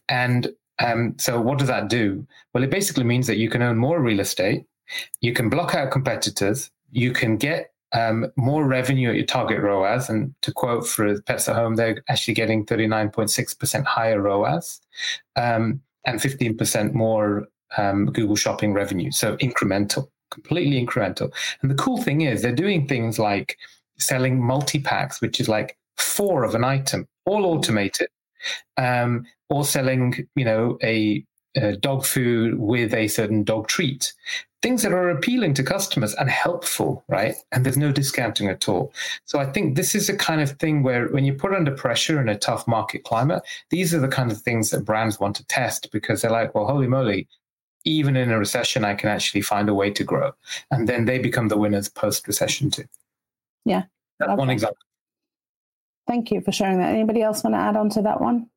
And 0.09 0.53
um, 0.79 1.15
so, 1.19 1.41
what 1.41 1.59
does 1.59 1.69
that 1.69 1.89
do? 1.89 2.27
Well, 2.53 2.65
it 2.65 2.71
basically 2.71 3.05
means 3.05 3.27
that 3.27 3.37
you 3.37 3.49
can 3.49 3.63
own 3.63 3.79
more 3.79 4.01
real 4.01 4.21
estate, 4.21 4.67
you 5.21 5.33
can 5.33 5.49
block 5.49 5.75
out 5.75 5.91
competitors, 5.91 6.71
you 6.91 7.13
can 7.13 7.37
get 7.37 7.73
um, 7.93 8.27
more 8.37 8.67
revenue 8.67 9.11
at 9.11 9.17
your 9.17 9.25
target 9.25 9.61
ROAS. 9.61 10.09
And 10.11 10.35
to 10.43 10.53
quote 10.53 10.87
for 10.87 11.21
Pets 11.23 11.49
at 11.49 11.57
Home, 11.57 11.77
they're 11.77 12.03
actually 12.09 12.35
getting 12.35 12.67
39.6% 12.67 13.85
higher 13.85 14.21
ROAS. 14.21 14.81
Um, 15.37 15.81
and 16.05 16.21
15% 16.21 16.93
more 16.93 17.47
um, 17.77 18.07
Google 18.07 18.37
Shopping 18.37 18.73
revenue. 18.73 19.11
So 19.11 19.37
incremental, 19.39 20.09
completely 20.31 20.85
incremental. 20.85 21.33
And 21.63 21.71
the 21.71 21.75
cool 21.75 22.03
thing 22.03 22.23
is 22.23 22.43
they're 22.43 22.53
doing 22.53 22.87
things 22.87 23.19
like 23.19 23.59
selling 23.99 24.43
multi 24.43 24.81
packs, 24.81 25.21
which 25.21 25.41
is 25.41 25.49
like 25.49 25.77
four 25.97 26.45
of 26.45 26.55
an 26.55 26.65
item, 26.65 27.07
all 27.27 27.47
automated, 27.47 28.09
um, 28.77 29.25
or 29.49 29.65
selling, 29.65 30.27
you 30.37 30.45
know, 30.45 30.79
a, 30.83 31.25
a 31.57 31.77
dog 31.77 32.05
food 32.05 32.59
with 32.59 32.93
a 32.95 33.09
certain 33.09 33.45
dog 33.45 33.69
treat 33.69 34.13
things 34.65 34.83
that 34.83 34.95
are 34.95 35.11
appealing 35.11 35.53
to 35.53 35.63
customers 35.63 36.15
and 36.15 36.31
helpful, 36.31 37.05
right? 37.07 37.35
And 37.53 37.67
there's 37.67 37.77
no 37.77 37.93
discounting 37.93 38.49
at 38.49 38.67
all. 38.67 38.95
So 39.27 39.39
I 39.39 39.45
think 39.45 39.77
this 39.77 39.95
is 39.95 40.09
a 40.09 40.17
kind 40.17 40.41
of 40.41 40.53
thing 40.53 40.83
where 40.83 41.09
when 41.09 41.27
you 41.27 41.35
put 41.35 41.53
under 41.53 41.71
pressure 41.71 42.19
in 42.19 42.31
a 42.31 42.39
tough 42.39 42.67
market 42.67 43.05
climate, 43.05 43.43
these 43.69 43.93
are 43.93 44.01
the 44.01 44.09
kind 44.09 44.33
of 44.33 44.41
things 44.41 44.71
that 44.71 44.87
brands 44.87 45.21
want 45.21 45.37
to 45.37 45.47
test 45.49 45.93
because 45.93 46.23
they're 46.23 46.31
like, 46.31 46.55
well, 46.55 46.67
holy 46.67 46.87
moly, 46.87 47.29
even 47.85 48.17
in 48.17 48.31
a 48.31 48.39
recession, 48.39 48.87
I 48.87 48.95
can 48.95 49.11
actually 49.11 49.43
find 49.43 49.69
a 49.69 49.75
way 49.75 49.91
to 49.91 50.03
grow. 50.03 50.33
And 50.71 50.89
then 50.89 51.05
they 51.05 51.19
become 51.19 51.49
the 51.49 51.59
winners 51.59 51.91
post 51.91 52.27
recession 52.27 52.71
too. 52.71 52.87
Yeah. 53.67 53.83
That's 54.19 54.31
okay. 54.31 54.39
one 54.39 54.49
example. 54.49 54.79
Thank 56.07 56.31
you 56.31 56.41
for 56.41 56.53
sharing 56.53 56.79
that. 56.79 56.89
Anybody 56.89 57.21
else 57.21 57.45
want 57.45 57.53
to 57.53 57.61
add 57.61 57.77
on 57.77 57.91
to 57.91 58.01
that 58.01 58.19
one? 58.19 58.49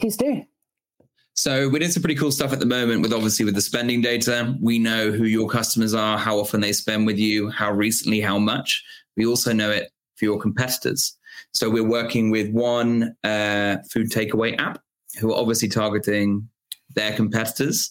Please 0.00 0.16
do. 0.16 0.46
So 1.38 1.68
we're 1.68 1.80
doing 1.80 1.90
some 1.90 2.02
pretty 2.02 2.18
cool 2.18 2.32
stuff 2.32 2.54
at 2.54 2.60
the 2.60 2.66
moment 2.66 3.02
with 3.02 3.12
obviously 3.12 3.44
with 3.44 3.54
the 3.54 3.60
spending 3.60 4.00
data. 4.00 4.56
We 4.58 4.78
know 4.78 5.12
who 5.12 5.24
your 5.24 5.48
customers 5.48 5.92
are, 5.92 6.16
how 6.16 6.38
often 6.38 6.62
they 6.62 6.72
spend 6.72 7.06
with 7.06 7.18
you, 7.18 7.50
how 7.50 7.72
recently, 7.72 8.22
how 8.22 8.38
much. 8.38 8.82
We 9.18 9.26
also 9.26 9.52
know 9.52 9.70
it 9.70 9.90
for 10.16 10.24
your 10.24 10.40
competitors. 10.40 11.14
So 11.52 11.68
we're 11.68 11.84
working 11.84 12.30
with 12.30 12.50
one 12.52 13.14
uh, 13.22 13.76
food 13.92 14.10
takeaway 14.10 14.58
app 14.58 14.80
who 15.20 15.30
are 15.30 15.38
obviously 15.38 15.68
targeting 15.68 16.48
their 16.94 17.14
competitors, 17.14 17.90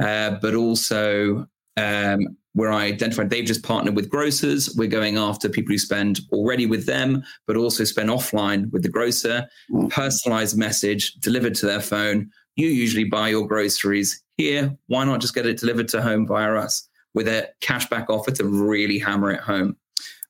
uh, 0.00 0.36
but 0.40 0.54
also 0.54 1.48
um, 1.76 2.20
we're 2.54 2.72
identifying 2.72 3.28
they've 3.28 3.44
just 3.44 3.64
partnered 3.64 3.96
with 3.96 4.08
grocers. 4.08 4.72
We're 4.76 4.86
going 4.86 5.18
after 5.18 5.48
people 5.48 5.72
who 5.72 5.78
spend 5.78 6.20
already 6.30 6.66
with 6.66 6.86
them, 6.86 7.24
but 7.48 7.56
also 7.56 7.82
spend 7.82 8.08
offline 8.08 8.70
with 8.70 8.84
the 8.84 8.88
grocer. 8.88 9.48
Mm. 9.72 9.90
Personalized 9.90 10.56
message 10.56 11.14
delivered 11.14 11.56
to 11.56 11.66
their 11.66 11.80
phone 11.80 12.30
you 12.56 12.68
usually 12.68 13.04
buy 13.04 13.28
your 13.28 13.46
groceries 13.46 14.22
here. 14.36 14.76
Why 14.86 15.04
not 15.04 15.20
just 15.20 15.34
get 15.34 15.46
it 15.46 15.58
delivered 15.58 15.88
to 15.88 16.02
home 16.02 16.26
via 16.26 16.54
us 16.54 16.88
with 17.14 17.28
a 17.28 17.48
cashback 17.60 18.06
offer 18.08 18.30
to 18.32 18.44
really 18.44 18.98
hammer 18.98 19.30
it 19.30 19.40
home? 19.40 19.76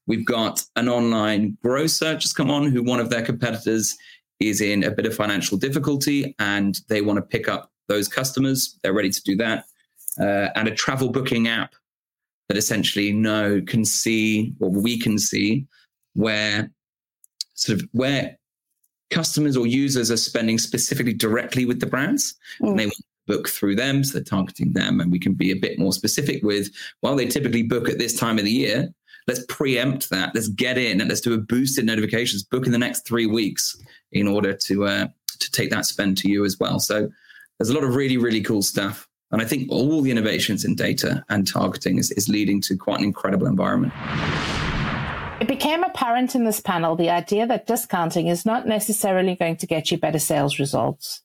We've 0.06 0.24
got 0.26 0.62
an 0.76 0.88
online 0.88 1.56
grocer 1.62 2.16
just 2.16 2.36
come 2.36 2.50
on 2.50 2.70
who 2.70 2.82
one 2.82 3.00
of 3.00 3.10
their 3.10 3.22
competitors 3.22 3.96
is 4.40 4.60
in 4.60 4.84
a 4.84 4.90
bit 4.90 5.06
of 5.06 5.14
financial 5.14 5.56
difficulty 5.56 6.34
and 6.38 6.78
they 6.88 7.00
want 7.00 7.16
to 7.16 7.22
pick 7.22 7.48
up 7.48 7.70
those 7.88 8.08
customers. 8.08 8.78
They're 8.82 8.92
ready 8.92 9.10
to 9.10 9.22
do 9.22 9.36
that. 9.36 9.64
Uh, 10.20 10.48
and 10.54 10.68
a 10.68 10.74
travel 10.74 11.10
booking 11.10 11.48
app 11.48 11.74
that 12.48 12.58
essentially 12.58 13.12
know 13.12 13.62
can 13.66 13.84
see 13.84 14.54
or 14.60 14.70
we 14.70 14.98
can 14.98 15.18
see 15.18 15.66
where 16.14 16.70
sort 17.54 17.80
of 17.80 17.88
where 17.92 18.36
customers 19.14 19.56
or 19.56 19.66
users 19.66 20.10
are 20.10 20.16
spending 20.16 20.58
specifically 20.58 21.14
directly 21.14 21.64
with 21.64 21.80
the 21.80 21.86
brands 21.86 22.34
mm. 22.60 22.68
and 22.68 22.78
they 22.78 22.86
want 22.86 22.96
to 22.96 23.04
book 23.26 23.48
through 23.48 23.76
them 23.76 24.02
so 24.02 24.14
they're 24.14 24.24
targeting 24.24 24.72
them 24.72 25.00
and 25.00 25.12
we 25.12 25.18
can 25.18 25.34
be 25.34 25.50
a 25.52 25.56
bit 25.56 25.78
more 25.78 25.92
specific 25.92 26.42
with 26.42 26.68
while 27.00 27.14
they 27.14 27.26
typically 27.26 27.62
book 27.62 27.88
at 27.88 27.98
this 27.98 28.18
time 28.18 28.38
of 28.38 28.44
the 28.44 28.50
year. 28.50 28.92
Let's 29.26 29.44
preempt 29.48 30.10
that. 30.10 30.34
Let's 30.34 30.48
get 30.48 30.76
in 30.76 31.00
and 31.00 31.08
let's 31.08 31.22
do 31.22 31.32
a 31.32 31.38
boosted 31.38 31.86
notifications 31.86 32.42
book 32.42 32.66
in 32.66 32.72
the 32.72 32.78
next 32.78 33.06
three 33.06 33.26
weeks 33.26 33.80
in 34.12 34.28
order 34.28 34.52
to 34.52 34.84
uh, 34.84 35.06
to 35.40 35.50
take 35.50 35.70
that 35.70 35.86
spend 35.86 36.18
to 36.18 36.28
you 36.28 36.44
as 36.44 36.58
well. 36.58 36.78
So 36.78 37.08
there's 37.58 37.70
a 37.70 37.74
lot 37.74 37.84
of 37.84 37.94
really 37.94 38.18
really 38.18 38.42
cool 38.42 38.62
stuff 38.62 39.08
and 39.30 39.40
i 39.40 39.44
think 39.44 39.70
all 39.70 40.02
the 40.02 40.10
innovations 40.10 40.64
in 40.64 40.74
data 40.74 41.24
and 41.28 41.46
targeting 41.46 41.98
is, 41.98 42.10
is 42.12 42.28
leading 42.28 42.60
to 42.60 42.76
quite 42.76 42.98
an 42.98 43.04
incredible 43.04 43.46
environment 43.46 43.92
it 45.40 45.48
became 45.48 45.82
apparent 45.82 46.34
in 46.34 46.44
this 46.44 46.60
panel 46.60 46.94
the 46.94 47.10
idea 47.10 47.46
that 47.46 47.66
discounting 47.66 48.28
is 48.28 48.46
not 48.46 48.66
necessarily 48.66 49.34
going 49.34 49.56
to 49.56 49.66
get 49.66 49.90
you 49.90 49.98
better 49.98 50.18
sales 50.18 50.58
results. 50.58 51.22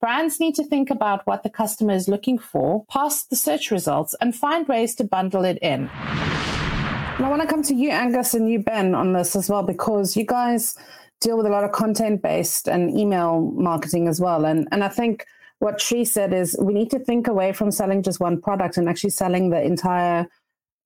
Brands 0.00 0.40
need 0.40 0.56
to 0.56 0.64
think 0.64 0.90
about 0.90 1.24
what 1.28 1.44
the 1.44 1.50
customer 1.50 1.94
is 1.94 2.08
looking 2.08 2.38
for 2.38 2.84
past 2.86 3.30
the 3.30 3.36
search 3.36 3.70
results 3.70 4.16
and 4.20 4.34
find 4.34 4.66
ways 4.66 4.96
to 4.96 5.04
bundle 5.04 5.44
it 5.44 5.58
in. 5.62 5.88
And 5.88 7.24
I 7.24 7.28
want 7.30 7.42
to 7.42 7.46
come 7.46 7.62
to 7.62 7.74
you, 7.74 7.90
Angus, 7.90 8.34
and 8.34 8.50
you, 8.50 8.58
Ben, 8.58 8.96
on 8.96 9.12
this 9.12 9.36
as 9.36 9.48
well, 9.48 9.62
because 9.62 10.16
you 10.16 10.26
guys 10.26 10.76
deal 11.20 11.36
with 11.36 11.46
a 11.46 11.50
lot 11.50 11.62
of 11.62 11.70
content 11.70 12.20
based 12.20 12.68
and 12.68 12.98
email 12.98 13.52
marketing 13.54 14.08
as 14.08 14.20
well. 14.20 14.44
And, 14.44 14.66
and 14.72 14.82
I 14.82 14.88
think 14.88 15.24
what 15.60 15.80
she 15.80 16.04
said 16.04 16.34
is 16.34 16.56
we 16.60 16.74
need 16.74 16.90
to 16.90 16.98
think 16.98 17.28
away 17.28 17.52
from 17.52 17.70
selling 17.70 18.02
just 18.02 18.18
one 18.18 18.40
product 18.40 18.76
and 18.76 18.88
actually 18.88 19.10
selling 19.10 19.50
the 19.50 19.62
entire 19.62 20.26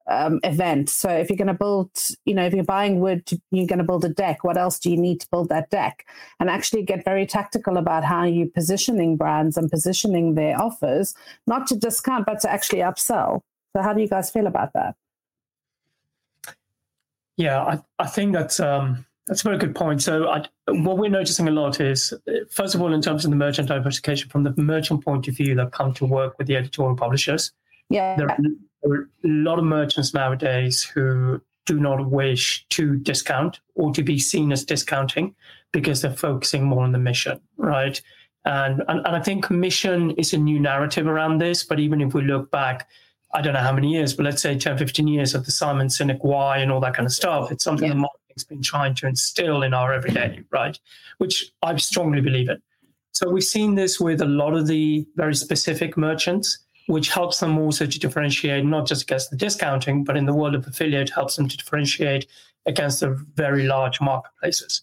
um, 0.08 0.40
event. 0.44 0.88
So 0.88 1.08
if 1.08 1.28
you're 1.28 1.36
going 1.36 1.46
to 1.48 1.54
build, 1.54 1.90
you 2.24 2.34
know, 2.34 2.44
if 2.44 2.54
you're 2.54 2.64
buying 2.64 3.00
wood, 3.00 3.28
you're 3.50 3.66
going 3.66 3.78
to 3.78 3.84
build 3.84 4.04
a 4.04 4.08
deck. 4.08 4.44
What 4.44 4.56
else 4.56 4.78
do 4.78 4.90
you 4.90 4.96
need 4.96 5.20
to 5.20 5.28
build 5.30 5.48
that 5.48 5.70
deck? 5.70 6.06
And 6.38 6.48
actually 6.48 6.82
get 6.82 7.04
very 7.04 7.26
tactical 7.26 7.76
about 7.76 8.04
how 8.04 8.24
you're 8.24 8.48
positioning 8.48 9.16
brands 9.16 9.56
and 9.56 9.70
positioning 9.70 10.34
their 10.34 10.60
offers, 10.60 11.14
not 11.46 11.66
to 11.68 11.76
discount, 11.76 12.26
but 12.26 12.40
to 12.40 12.50
actually 12.50 12.80
upsell. 12.80 13.40
So 13.74 13.82
how 13.82 13.92
do 13.92 14.00
you 14.00 14.08
guys 14.08 14.30
feel 14.30 14.46
about 14.46 14.72
that? 14.74 14.94
Yeah, 17.36 17.62
I, 17.62 17.80
I 17.98 18.06
think 18.06 18.32
that's 18.32 18.60
um, 18.60 19.04
that's 19.26 19.42
a 19.42 19.44
very 19.44 19.58
good 19.58 19.74
point. 19.74 20.02
So 20.02 20.28
I, 20.28 20.46
what 20.68 20.98
we're 20.98 21.10
noticing 21.10 21.48
a 21.48 21.50
lot 21.50 21.80
is, 21.80 22.14
first 22.50 22.74
of 22.74 22.80
all, 22.80 22.94
in 22.94 23.02
terms 23.02 23.24
of 23.24 23.30
the 23.30 23.36
merchant 23.36 23.68
diversification, 23.68 24.30
from 24.30 24.44
the 24.44 24.54
merchant 24.56 25.04
point 25.04 25.28
of 25.28 25.36
view 25.36 25.54
that 25.56 25.72
come 25.72 25.92
to 25.94 26.06
work 26.06 26.38
with 26.38 26.46
the 26.46 26.56
editorial 26.56 26.96
publishers, 26.96 27.52
yeah. 27.90 28.16
There, 28.16 28.28
are 28.84 29.08
a 29.24 29.28
lot 29.28 29.58
of 29.58 29.64
merchants 29.64 30.14
nowadays 30.14 30.82
who 30.82 31.40
do 31.66 31.80
not 31.80 32.08
wish 32.10 32.64
to 32.70 32.96
discount 32.96 33.60
or 33.74 33.92
to 33.92 34.02
be 34.02 34.18
seen 34.18 34.52
as 34.52 34.64
discounting 34.64 35.34
because 35.72 36.00
they're 36.00 36.12
focusing 36.12 36.64
more 36.64 36.84
on 36.84 36.92
the 36.92 36.98
mission, 36.98 37.40
right? 37.56 38.00
And, 38.44 38.82
and, 38.86 39.04
and 39.04 39.16
I 39.16 39.20
think 39.20 39.50
mission 39.50 40.12
is 40.12 40.32
a 40.32 40.38
new 40.38 40.60
narrative 40.60 41.06
around 41.06 41.38
this. 41.38 41.64
But 41.64 41.80
even 41.80 42.00
if 42.00 42.14
we 42.14 42.22
look 42.22 42.50
back, 42.52 42.88
I 43.34 43.42
don't 43.42 43.54
know 43.54 43.60
how 43.60 43.72
many 43.72 43.92
years, 43.92 44.14
but 44.14 44.24
let's 44.24 44.40
say 44.40 44.56
10, 44.56 44.78
15 44.78 45.08
years 45.08 45.34
of 45.34 45.44
the 45.44 45.50
Simon 45.50 45.88
Sinek 45.88 46.24
why 46.24 46.58
and 46.58 46.70
all 46.70 46.80
that 46.80 46.94
kind 46.94 47.06
of 47.06 47.12
stuff, 47.12 47.50
it's 47.50 47.64
something 47.64 47.88
yeah. 47.88 47.94
the 47.94 48.00
marketing's 48.00 48.44
been 48.44 48.62
trying 48.62 48.94
to 48.94 49.08
instill 49.08 49.64
in 49.64 49.74
our 49.74 49.92
everyday, 49.92 50.42
right? 50.50 50.78
Which 51.18 51.50
I 51.62 51.76
strongly 51.76 52.20
believe 52.20 52.48
in. 52.48 52.62
So 53.12 53.28
we've 53.28 53.42
seen 53.42 53.74
this 53.74 53.98
with 53.98 54.20
a 54.20 54.26
lot 54.26 54.54
of 54.54 54.66
the 54.66 55.06
very 55.16 55.34
specific 55.34 55.96
merchants 55.96 56.65
which 56.86 57.08
helps 57.08 57.40
them 57.40 57.58
also 57.58 57.86
to 57.86 57.98
differentiate 57.98 58.64
not 58.64 58.86
just 58.86 59.02
against 59.02 59.30
the 59.30 59.36
discounting, 59.36 60.04
but 60.04 60.16
in 60.16 60.26
the 60.26 60.34
world 60.34 60.54
of 60.54 60.66
affiliate 60.66 61.10
helps 61.10 61.36
them 61.36 61.48
to 61.48 61.56
differentiate 61.56 62.26
against 62.66 63.00
the 63.00 63.10
very 63.34 63.64
large 63.64 64.00
marketplaces. 64.00 64.82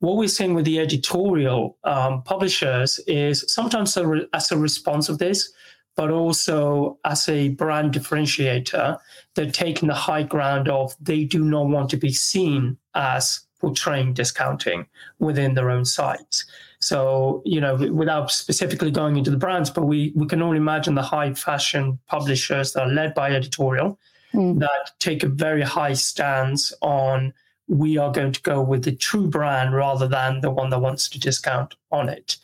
What 0.00 0.16
we're 0.16 0.28
seeing 0.28 0.54
with 0.54 0.64
the 0.64 0.78
editorial 0.78 1.76
um, 1.84 2.22
publishers 2.22 3.00
is 3.06 3.44
sometimes 3.48 3.96
a 3.96 4.06
re- 4.06 4.28
as 4.32 4.52
a 4.52 4.58
response 4.58 5.08
of 5.08 5.18
this, 5.18 5.50
but 5.96 6.10
also 6.10 6.98
as 7.04 7.28
a 7.28 7.48
brand 7.50 7.92
differentiator, 7.92 8.98
they're 9.34 9.50
taking 9.50 9.88
the 9.88 9.94
high 9.94 10.22
ground 10.22 10.68
of 10.68 10.94
they 11.00 11.24
do 11.24 11.42
not 11.42 11.66
want 11.66 11.90
to 11.90 11.96
be 11.96 12.12
seen 12.12 12.76
as 12.94 13.40
portraying 13.60 14.12
discounting 14.12 14.86
within 15.18 15.54
their 15.54 15.70
own 15.70 15.84
sites. 15.84 16.44
So, 16.80 17.42
you 17.44 17.60
know, 17.60 17.74
without 17.74 18.30
specifically 18.30 18.90
going 18.90 19.16
into 19.16 19.30
the 19.30 19.36
brands, 19.36 19.70
but 19.70 19.82
we, 19.82 20.12
we 20.14 20.26
can 20.26 20.42
only 20.42 20.58
imagine 20.58 20.94
the 20.94 21.02
high 21.02 21.34
fashion 21.34 21.98
publishers 22.06 22.72
that 22.72 22.82
are 22.82 22.92
led 22.92 23.14
by 23.14 23.32
editorial 23.32 23.98
mm. 24.32 24.60
that 24.60 24.92
take 25.00 25.24
a 25.24 25.28
very 25.28 25.62
high 25.62 25.94
stance 25.94 26.72
on 26.80 27.34
we 27.66 27.98
are 27.98 28.12
going 28.12 28.32
to 28.32 28.42
go 28.42 28.62
with 28.62 28.84
the 28.84 28.92
true 28.92 29.26
brand 29.26 29.74
rather 29.74 30.08
than 30.08 30.40
the 30.40 30.50
one 30.50 30.70
that 30.70 30.80
wants 30.80 31.08
to 31.10 31.20
discount 31.20 31.74
on 31.90 32.08
it. 32.08 32.36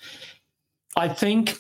I 0.97 1.09
think 1.09 1.57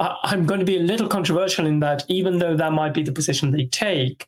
I'm 0.00 0.44
going 0.44 0.60
to 0.60 0.66
be 0.66 0.76
a 0.76 0.82
little 0.82 1.08
controversial 1.08 1.66
in 1.66 1.80
that, 1.80 2.04
even 2.08 2.38
though 2.38 2.56
that 2.56 2.72
might 2.72 2.94
be 2.94 3.02
the 3.02 3.12
position 3.12 3.50
they 3.50 3.66
take, 3.66 4.26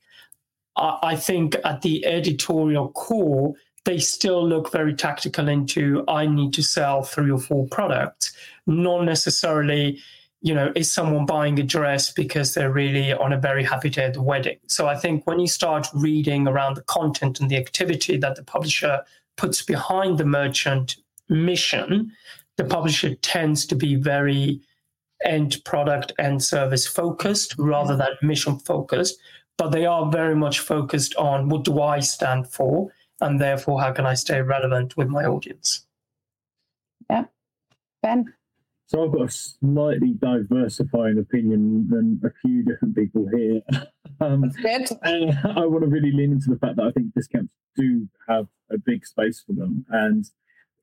I 0.76 1.16
think 1.16 1.56
at 1.64 1.82
the 1.82 2.06
editorial 2.06 2.90
core, 2.90 3.54
they 3.88 3.98
still 3.98 4.46
look 4.46 4.70
very 4.70 4.94
tactical 4.94 5.48
into 5.48 6.04
I 6.08 6.26
need 6.26 6.52
to 6.52 6.62
sell 6.62 7.02
three 7.02 7.30
or 7.30 7.38
four 7.38 7.66
products, 7.68 8.36
not 8.66 9.06
necessarily, 9.06 9.98
you 10.42 10.52
know, 10.52 10.70
is 10.76 10.92
someone 10.92 11.24
buying 11.24 11.58
a 11.58 11.62
dress 11.62 12.12
because 12.12 12.52
they're 12.52 12.70
really 12.70 13.14
on 13.14 13.32
a 13.32 13.38
very 13.38 13.64
happy 13.64 13.88
day 13.88 14.04
at 14.04 14.12
the 14.12 14.20
wedding. 14.20 14.58
So 14.66 14.88
I 14.88 14.94
think 14.94 15.26
when 15.26 15.40
you 15.40 15.48
start 15.48 15.86
reading 15.94 16.46
around 16.46 16.74
the 16.74 16.82
content 16.82 17.40
and 17.40 17.48
the 17.48 17.56
activity 17.56 18.18
that 18.18 18.36
the 18.36 18.42
publisher 18.42 19.00
puts 19.38 19.62
behind 19.62 20.18
the 20.18 20.26
merchant 20.26 20.96
mission, 21.30 22.12
the 22.58 22.64
publisher 22.64 23.14
tends 23.14 23.64
to 23.68 23.74
be 23.74 23.94
very 23.94 24.60
end 25.24 25.64
product 25.64 26.12
and 26.18 26.44
service 26.44 26.86
focused 26.86 27.54
rather 27.56 27.94
mm-hmm. 27.94 28.00
than 28.20 28.28
mission 28.28 28.58
focused. 28.58 29.18
But 29.56 29.70
they 29.70 29.86
are 29.86 30.12
very 30.12 30.36
much 30.36 30.60
focused 30.60 31.16
on 31.16 31.48
what 31.48 31.64
do 31.64 31.80
I 31.80 32.00
stand 32.00 32.52
for, 32.52 32.92
and 33.20 33.40
therefore 33.40 33.80
how 33.80 33.92
can 33.92 34.06
I 34.06 34.14
stay 34.14 34.40
relevant 34.40 34.96
with 34.96 35.08
my 35.08 35.24
audience. 35.24 35.86
Yeah, 37.10 37.24
Ben. 38.02 38.34
So 38.86 39.04
I've 39.04 39.12
got 39.12 39.28
a 39.28 39.30
slightly 39.30 40.14
diversifying 40.14 41.18
opinion 41.18 41.88
than 41.90 42.20
a 42.24 42.30
few 42.40 42.62
different 42.62 42.96
people 42.96 43.28
here. 43.28 43.60
um, 44.20 44.40
That's 44.40 44.56
good. 44.56 45.38
I 45.44 45.66
want 45.66 45.82
to 45.82 45.90
really 45.90 46.10
lean 46.10 46.32
into 46.32 46.48
the 46.50 46.58
fact 46.58 46.76
that 46.76 46.86
I 46.86 46.92
think 46.92 47.12
discounts 47.14 47.52
do 47.76 48.08
have 48.28 48.46
a 48.70 48.78
big 48.78 49.04
space 49.04 49.44
for 49.46 49.52
them, 49.52 49.84
and 49.90 50.24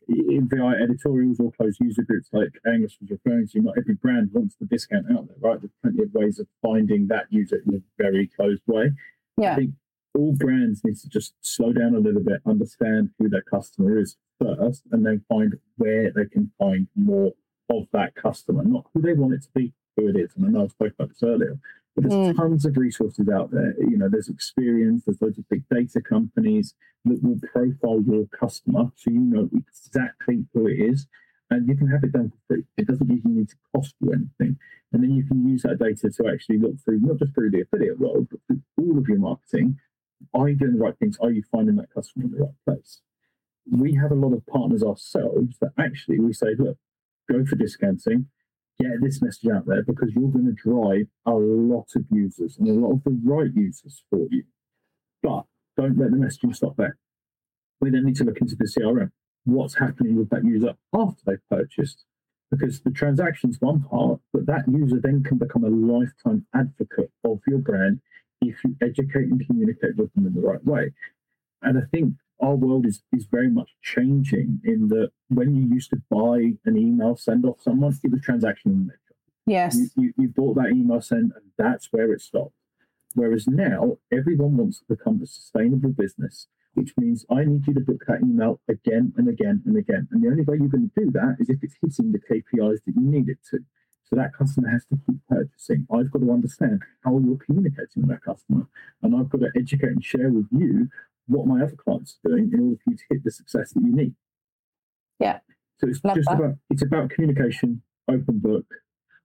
via 0.07 0.83
editorials 0.83 1.39
or 1.39 1.51
closed 1.51 1.79
user 1.81 2.03
groups 2.03 2.29
like 2.31 2.49
Angus 2.67 2.97
was 3.01 3.11
referring 3.11 3.47
to, 3.47 3.61
not 3.61 3.77
every 3.77 3.95
brand 3.95 4.29
wants 4.33 4.55
the 4.59 4.65
discount 4.65 5.05
out 5.11 5.27
there, 5.27 5.37
right? 5.39 5.59
There's 5.59 5.71
plenty 5.81 6.03
of 6.03 6.13
ways 6.13 6.39
of 6.39 6.47
finding 6.61 7.07
that 7.07 7.25
user 7.29 7.61
in 7.65 7.75
a 7.75 7.81
very 7.97 8.29
closed 8.35 8.61
way. 8.67 8.91
Yeah. 9.37 9.53
I 9.53 9.55
think 9.55 9.71
all 10.15 10.33
brands 10.33 10.83
need 10.83 10.97
to 10.97 11.09
just 11.09 11.33
slow 11.41 11.73
down 11.73 11.95
a 11.95 11.99
little 11.99 12.23
bit, 12.23 12.41
understand 12.45 13.11
who 13.19 13.29
their 13.29 13.43
customer 13.43 13.97
is 13.97 14.17
first, 14.39 14.83
and 14.91 15.05
then 15.05 15.23
find 15.29 15.55
where 15.77 16.11
they 16.11 16.25
can 16.25 16.51
find 16.57 16.87
more 16.95 17.33
of 17.69 17.87
that 17.93 18.15
customer, 18.15 18.63
not 18.63 18.85
who 18.93 19.01
they 19.01 19.13
want 19.13 19.33
it 19.33 19.43
to 19.43 19.49
be, 19.53 19.73
who 19.97 20.07
it 20.07 20.15
is. 20.15 20.31
And 20.35 20.45
I 20.45 20.49
know 20.49 20.65
I 20.65 20.67
spoke 20.67 20.93
about 20.93 21.09
this 21.09 21.23
earlier, 21.23 21.57
but 21.95 22.09
there's 22.09 22.33
mm. 22.33 22.35
tons 22.35 22.65
of 22.65 22.77
resources 22.77 23.29
out 23.29 23.51
there. 23.51 23.73
You 23.79 23.97
know, 23.97 24.09
there's 24.09 24.29
Experian, 24.29 25.03
there's 25.05 25.21
loads 25.21 25.39
of 25.39 25.49
big 25.49 25.63
data 25.69 26.01
companies 26.01 26.75
that 27.05 27.23
will 27.23 27.39
profile 27.39 28.01
your 28.05 28.25
customer 28.37 28.91
so 28.95 29.11
you 29.11 29.19
know 29.19 29.49
exactly 29.53 30.45
who 30.53 30.67
it 30.67 30.79
is. 30.79 31.07
And 31.51 31.67
you 31.67 31.75
can 31.75 31.87
have 31.87 32.03
it 32.03 32.11
done 32.11 32.31
for 32.31 32.55
free. 32.55 32.63
It 32.75 32.87
doesn't 32.87 33.11
even 33.11 33.35
need 33.35 33.49
to 33.49 33.55
cost 33.73 33.93
you 34.01 34.11
anything. 34.11 34.57
And 34.91 35.03
then 35.03 35.11
you 35.11 35.25
can 35.25 35.47
use 35.47 35.61
that 35.61 35.79
data 35.79 36.09
to 36.09 36.27
actually 36.27 36.57
look 36.57 36.79
through 36.83 37.01
not 37.01 37.17
just 37.17 37.33
through 37.35 37.51
the 37.51 37.61
affiliate 37.61 37.99
world, 37.99 38.27
but 38.31 38.39
through 38.47 38.61
all 38.79 38.97
of 38.97 39.07
your 39.07 39.19
marketing. 39.19 39.77
Are 40.33 40.49
you 40.49 40.55
doing 40.55 40.73
the 40.73 40.83
right 40.83 40.97
things? 40.97 41.17
Are 41.21 41.31
you 41.31 41.43
finding 41.51 41.75
that 41.77 41.93
customer 41.93 42.25
in 42.25 42.31
the 42.31 42.37
right 42.39 42.53
place? 42.65 43.01
We 43.69 43.95
have 43.95 44.11
a 44.11 44.15
lot 44.15 44.33
of 44.33 44.45
partners 44.45 44.83
ourselves 44.83 45.57
that 45.59 45.71
actually 45.77 46.19
we 46.19 46.33
say, 46.33 46.55
look, 46.57 46.77
go 47.31 47.45
for 47.45 47.55
discounting, 47.55 48.27
get 48.79 49.01
this 49.01 49.21
message 49.21 49.49
out 49.49 49.65
there 49.65 49.83
because 49.83 50.11
you're 50.13 50.29
going 50.29 50.45
to 50.45 50.51
drive 50.51 51.07
a 51.25 51.33
lot 51.33 51.87
of 51.95 52.05
users 52.11 52.57
and 52.57 52.67
a 52.67 52.73
lot 52.73 52.93
of 52.93 53.03
the 53.03 53.19
right 53.23 53.51
users 53.55 54.03
for 54.09 54.27
you. 54.29 54.43
But 55.23 55.45
don't 55.77 55.97
let 55.97 56.11
the 56.11 56.17
messaging 56.17 56.55
stop 56.55 56.77
there. 56.77 56.97
We 57.81 57.89
then 57.89 58.05
need 58.05 58.15
to 58.17 58.23
look 58.23 58.39
into 58.39 58.55
the 58.55 58.65
CRM. 58.65 59.11
What's 59.45 59.75
happening 59.75 60.15
with 60.15 60.29
that 60.29 60.45
user 60.45 60.75
after 60.93 61.21
they've 61.25 61.49
purchased? 61.49 62.05
Because 62.51 62.81
the 62.81 62.91
transaction's 62.91 63.57
one 63.59 63.83
part, 63.83 64.19
but 64.31 64.45
that 64.45 64.67
user 64.67 64.99
then 65.01 65.23
can 65.23 65.37
become 65.37 65.63
a 65.63 65.69
lifetime 65.69 66.45
advocate 66.53 67.11
of 67.23 67.39
your 67.47 67.59
brand 67.59 68.01
if 68.49 68.63
you 68.63 68.75
educate 68.81 69.27
and 69.29 69.45
communicate 69.45 69.95
with 69.97 70.13
them 70.13 70.27
in 70.27 70.33
the 70.33 70.41
right 70.41 70.63
way. 70.65 70.91
And 71.61 71.77
I 71.77 71.81
think 71.91 72.15
our 72.41 72.55
world 72.55 72.85
is, 72.85 73.01
is 73.13 73.25
very 73.25 73.49
much 73.49 73.69
changing 73.81 74.61
in 74.63 74.89
that 74.89 75.11
when 75.29 75.55
you 75.55 75.67
used 75.67 75.89
to 75.91 76.01
buy 76.09 76.53
an 76.65 76.77
email 76.77 77.15
send 77.15 77.45
off 77.45 77.61
someone, 77.61 77.97
it 78.03 78.11
was 78.11 78.21
transactional 78.21 78.73
in 78.73 78.83
nature. 78.87 78.99
Yes. 79.47 79.77
You, 79.77 79.89
you, 79.95 80.13
you 80.17 80.27
bought 80.29 80.55
that 80.55 80.71
email 80.71 81.01
send 81.01 81.31
and 81.35 81.51
that's 81.57 81.87
where 81.91 82.11
it 82.11 82.21
stopped. 82.21 82.53
Whereas 83.13 83.47
now 83.47 83.97
everyone 84.11 84.57
wants 84.57 84.79
to 84.79 84.85
become 84.89 85.21
a 85.23 85.25
sustainable 85.25 85.91
business, 85.91 86.47
which 86.73 86.93
means 86.97 87.25
I 87.31 87.45
need 87.45 87.65
you 87.65 87.73
to 87.73 87.79
book 87.79 88.03
that 88.07 88.21
email 88.21 88.59
again 88.67 89.13
and 89.15 89.29
again 89.29 89.63
and 89.65 89.77
again. 89.77 90.09
And 90.11 90.21
the 90.21 90.27
only 90.27 90.43
way 90.43 90.57
you're 90.57 90.67
going 90.67 90.91
to 90.93 91.05
do 91.05 91.11
that 91.11 91.37
is 91.39 91.49
if 91.49 91.63
it's 91.63 91.77
hitting 91.81 92.11
the 92.11 92.19
KPIs 92.19 92.83
that 92.85 92.95
you 92.95 93.01
need 93.01 93.29
it 93.29 93.37
to. 93.51 93.59
So 94.15 94.21
that 94.21 94.33
customer 94.33 94.69
has 94.69 94.85
to 94.85 94.97
keep 95.05 95.19
purchasing. 95.27 95.87
I've 95.93 96.09
got 96.09 96.19
to 96.19 96.31
understand 96.31 96.83
how 97.03 97.19
you're 97.19 97.37
communicating 97.37 98.03
with 98.03 98.09
that 98.09 98.23
customer. 98.23 98.65
And 99.01 99.13
I've 99.13 99.29
got 99.29 99.41
to 99.41 99.49
educate 99.57 99.89
and 99.89 100.03
share 100.03 100.29
with 100.29 100.47
you 100.51 100.87
what 101.27 101.47
my 101.47 101.61
other 101.61 101.75
clients 101.75 102.17
are 102.23 102.29
doing 102.29 102.51
in 102.53 102.59
order 102.61 102.77
for 102.81 102.91
you 102.91 102.97
to 102.97 103.03
hit 103.09 103.23
the 103.25 103.31
success 103.31 103.73
that 103.73 103.81
you 103.81 103.93
need. 103.93 104.15
Yeah. 105.19 105.39
So 105.79 105.89
it's 105.89 106.01
Love 106.03 106.15
just 106.15 106.29
that. 106.29 106.39
about 106.39 106.55
it's 106.69 106.81
about 106.81 107.09
communication, 107.09 107.81
open 108.07 108.39
book. 108.39 108.65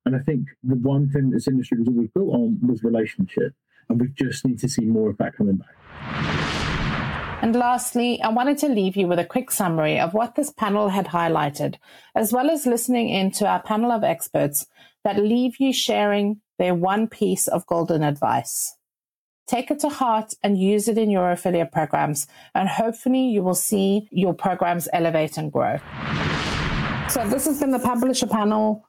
And 0.05 0.17
I 0.17 0.21
think 0.21 0.49
the 0.65 0.75
one 0.75 1.09
thing 1.09 1.31
this 1.31 1.47
industry 1.47 1.79
was 1.79 1.87
always 1.87 2.09
built 2.09 2.35
on 2.35 2.59
was 2.61 2.83
relationship. 2.83 3.55
And 3.89 4.01
we 4.01 4.09
just 4.09 4.45
need 4.45 4.59
to 4.59 4.69
see 4.69 4.87
more 4.87 5.11
of 5.11 5.19
that 5.19 5.37
coming 5.37 5.57
back. 5.57 6.60
And 7.43 7.57
lastly, 7.57 8.21
I 8.21 8.29
wanted 8.29 8.59
to 8.59 8.69
leave 8.69 8.97
you 8.97 9.09
with 9.09 9.19
a 9.19 9.25
quick 9.25 9.51
summary 9.51 9.99
of 9.99 10.13
what 10.13 10.35
this 10.35 10.53
panel 10.53 10.91
had 10.91 11.07
highlighted, 11.07 11.77
as 12.15 12.35
well 12.35 12.51
as 12.51 12.67
listening 12.67 13.09
in 13.09 13.31
to 13.33 13.47
our 13.47 13.63
panel 13.63 13.91
of 13.91 14.05
experts 14.05 14.67
that 15.05 15.17
leave 15.17 15.59
you 15.59 15.73
sharing 15.73 16.43
their 16.59 16.75
one 16.75 17.09
piece 17.09 17.49
of 17.49 17.67
golden 17.67 18.03
advice. 18.03 18.77
Take 19.47 19.71
it 19.71 19.81
to 19.81 19.89
heart 19.89 20.35
and 20.43 20.61
use 20.61 20.87
it 20.87 20.99
in 20.99 21.11
your 21.11 21.31
affiliate 21.31 21.73
programs. 21.73 22.27
And 22.55 22.69
hopefully 22.69 23.23
you 23.23 23.43
will 23.43 23.55
see 23.55 24.07
your 24.13 24.35
programs 24.35 24.87
elevate 24.93 25.39
and 25.39 25.51
grow. 25.51 25.79
So 27.09 27.27
this 27.27 27.47
has 27.47 27.59
been 27.59 27.71
the 27.71 27.81
publisher 27.83 28.27
panel, 28.27 28.85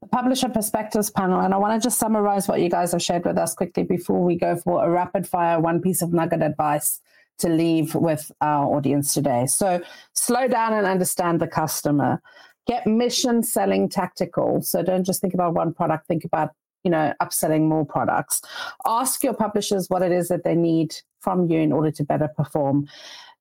the 0.00 0.06
publisher 0.06 0.48
perspectives 0.48 1.10
panel. 1.10 1.40
And 1.40 1.52
I 1.52 1.56
want 1.56 1.82
to 1.82 1.84
just 1.84 1.98
summarize 1.98 2.46
what 2.46 2.60
you 2.60 2.70
guys 2.70 2.92
have 2.92 3.02
shared 3.02 3.24
with 3.24 3.36
us 3.36 3.52
quickly 3.52 3.82
before 3.82 4.24
we 4.24 4.38
go 4.38 4.54
for 4.54 4.86
a 4.86 4.88
rapid 4.88 5.26
fire, 5.26 5.58
one 5.58 5.82
piece 5.82 6.02
of 6.02 6.12
nugget 6.12 6.40
advice 6.40 7.00
to 7.38 7.48
leave 7.48 7.94
with 7.94 8.30
our 8.40 8.66
audience 8.66 9.14
today. 9.14 9.46
So 9.46 9.80
slow 10.14 10.48
down 10.48 10.72
and 10.72 10.86
understand 10.86 11.40
the 11.40 11.46
customer. 11.46 12.20
Get 12.66 12.86
mission 12.86 13.42
selling 13.42 13.88
tactical. 13.88 14.62
So 14.62 14.82
don't 14.82 15.04
just 15.04 15.20
think 15.20 15.34
about 15.34 15.54
one 15.54 15.72
product, 15.72 16.08
think 16.08 16.24
about 16.24 16.50
you 16.86 16.90
know, 16.90 17.12
upselling 17.20 17.62
more 17.62 17.84
products. 17.84 18.40
Ask 18.86 19.24
your 19.24 19.34
publishers 19.34 19.86
what 19.88 20.02
it 20.02 20.12
is 20.12 20.28
that 20.28 20.44
they 20.44 20.54
need 20.54 20.94
from 21.20 21.50
you 21.50 21.58
in 21.58 21.72
order 21.72 21.90
to 21.90 22.04
better 22.04 22.28
perform 22.28 22.86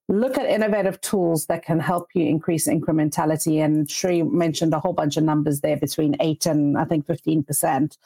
look 0.08 0.38
at 0.38 0.46
innovative 0.46 1.02
tools 1.02 1.48
that 1.48 1.64
can 1.64 1.80
help 1.80 2.10
you 2.14 2.26
increase 2.26 2.68
incrementality. 2.68 3.64
And 3.64 3.90
Sri 3.90 4.22
mentioned 4.22 4.74
a 4.74 4.80
whole 4.80 4.94
bunch 4.94 5.18
of 5.18 5.24
numbers 5.24 5.62
there 5.62 5.78
between 5.78 6.16
8 6.20 6.46
and 6.46 6.78
I 6.78 6.86
think 6.86 7.08
15%. 7.08 7.98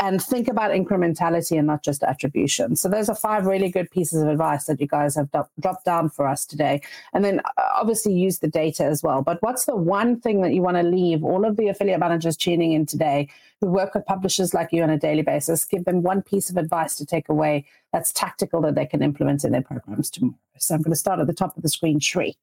And 0.00 0.22
think 0.22 0.48
about 0.48 0.72
incrementality 0.72 1.56
and 1.56 1.66
not 1.66 1.84
just 1.84 2.02
attribution. 2.02 2.74
So 2.74 2.88
those 2.88 3.08
are 3.08 3.14
five 3.14 3.46
really 3.46 3.70
good 3.70 3.90
pieces 3.90 4.22
of 4.22 4.28
advice 4.28 4.64
that 4.64 4.80
you 4.80 4.88
guys 4.88 5.14
have 5.14 5.30
do- 5.30 5.48
dropped 5.60 5.84
down 5.84 6.10
for 6.10 6.26
us 6.26 6.44
today. 6.44 6.80
And 7.12 7.24
then 7.24 7.40
uh, 7.40 7.62
obviously 7.74 8.14
use 8.14 8.40
the 8.40 8.48
data 8.48 8.84
as 8.84 9.02
well. 9.02 9.22
But 9.22 9.40
what's 9.40 9.66
the 9.66 9.76
one 9.76 10.20
thing 10.20 10.42
that 10.42 10.54
you 10.54 10.62
want 10.62 10.76
to 10.76 10.82
leave 10.82 11.22
all 11.22 11.44
of 11.44 11.56
the 11.56 11.68
affiliate 11.68 12.00
managers 12.00 12.36
tuning 12.36 12.72
in 12.72 12.84
today 12.84 13.28
who 13.64 13.70
work 13.70 13.94
with 13.94 14.04
publishers 14.04 14.52
like 14.52 14.68
you 14.72 14.82
on 14.82 14.90
a 14.90 14.98
daily 14.98 15.22
basis? 15.22 15.64
Give 15.64 15.84
them 15.84 16.02
one 16.02 16.20
piece 16.20 16.50
of 16.50 16.58
advice 16.58 16.94
to 16.96 17.06
take 17.06 17.30
away 17.30 17.64
that's 17.92 18.12
tactical 18.12 18.60
that 18.62 18.74
they 18.74 18.84
can 18.84 19.02
implement 19.02 19.42
in 19.42 19.52
their 19.52 19.62
programs 19.62 20.10
tomorrow. 20.10 20.38
So 20.58 20.74
I'm 20.74 20.82
going 20.82 20.92
to 20.92 20.98
start 20.98 21.18
at 21.18 21.26
the 21.26 21.32
top 21.32 21.56
of 21.56 21.62
the 21.62 21.70
screen, 21.70 21.98
Sri. 21.98 22.36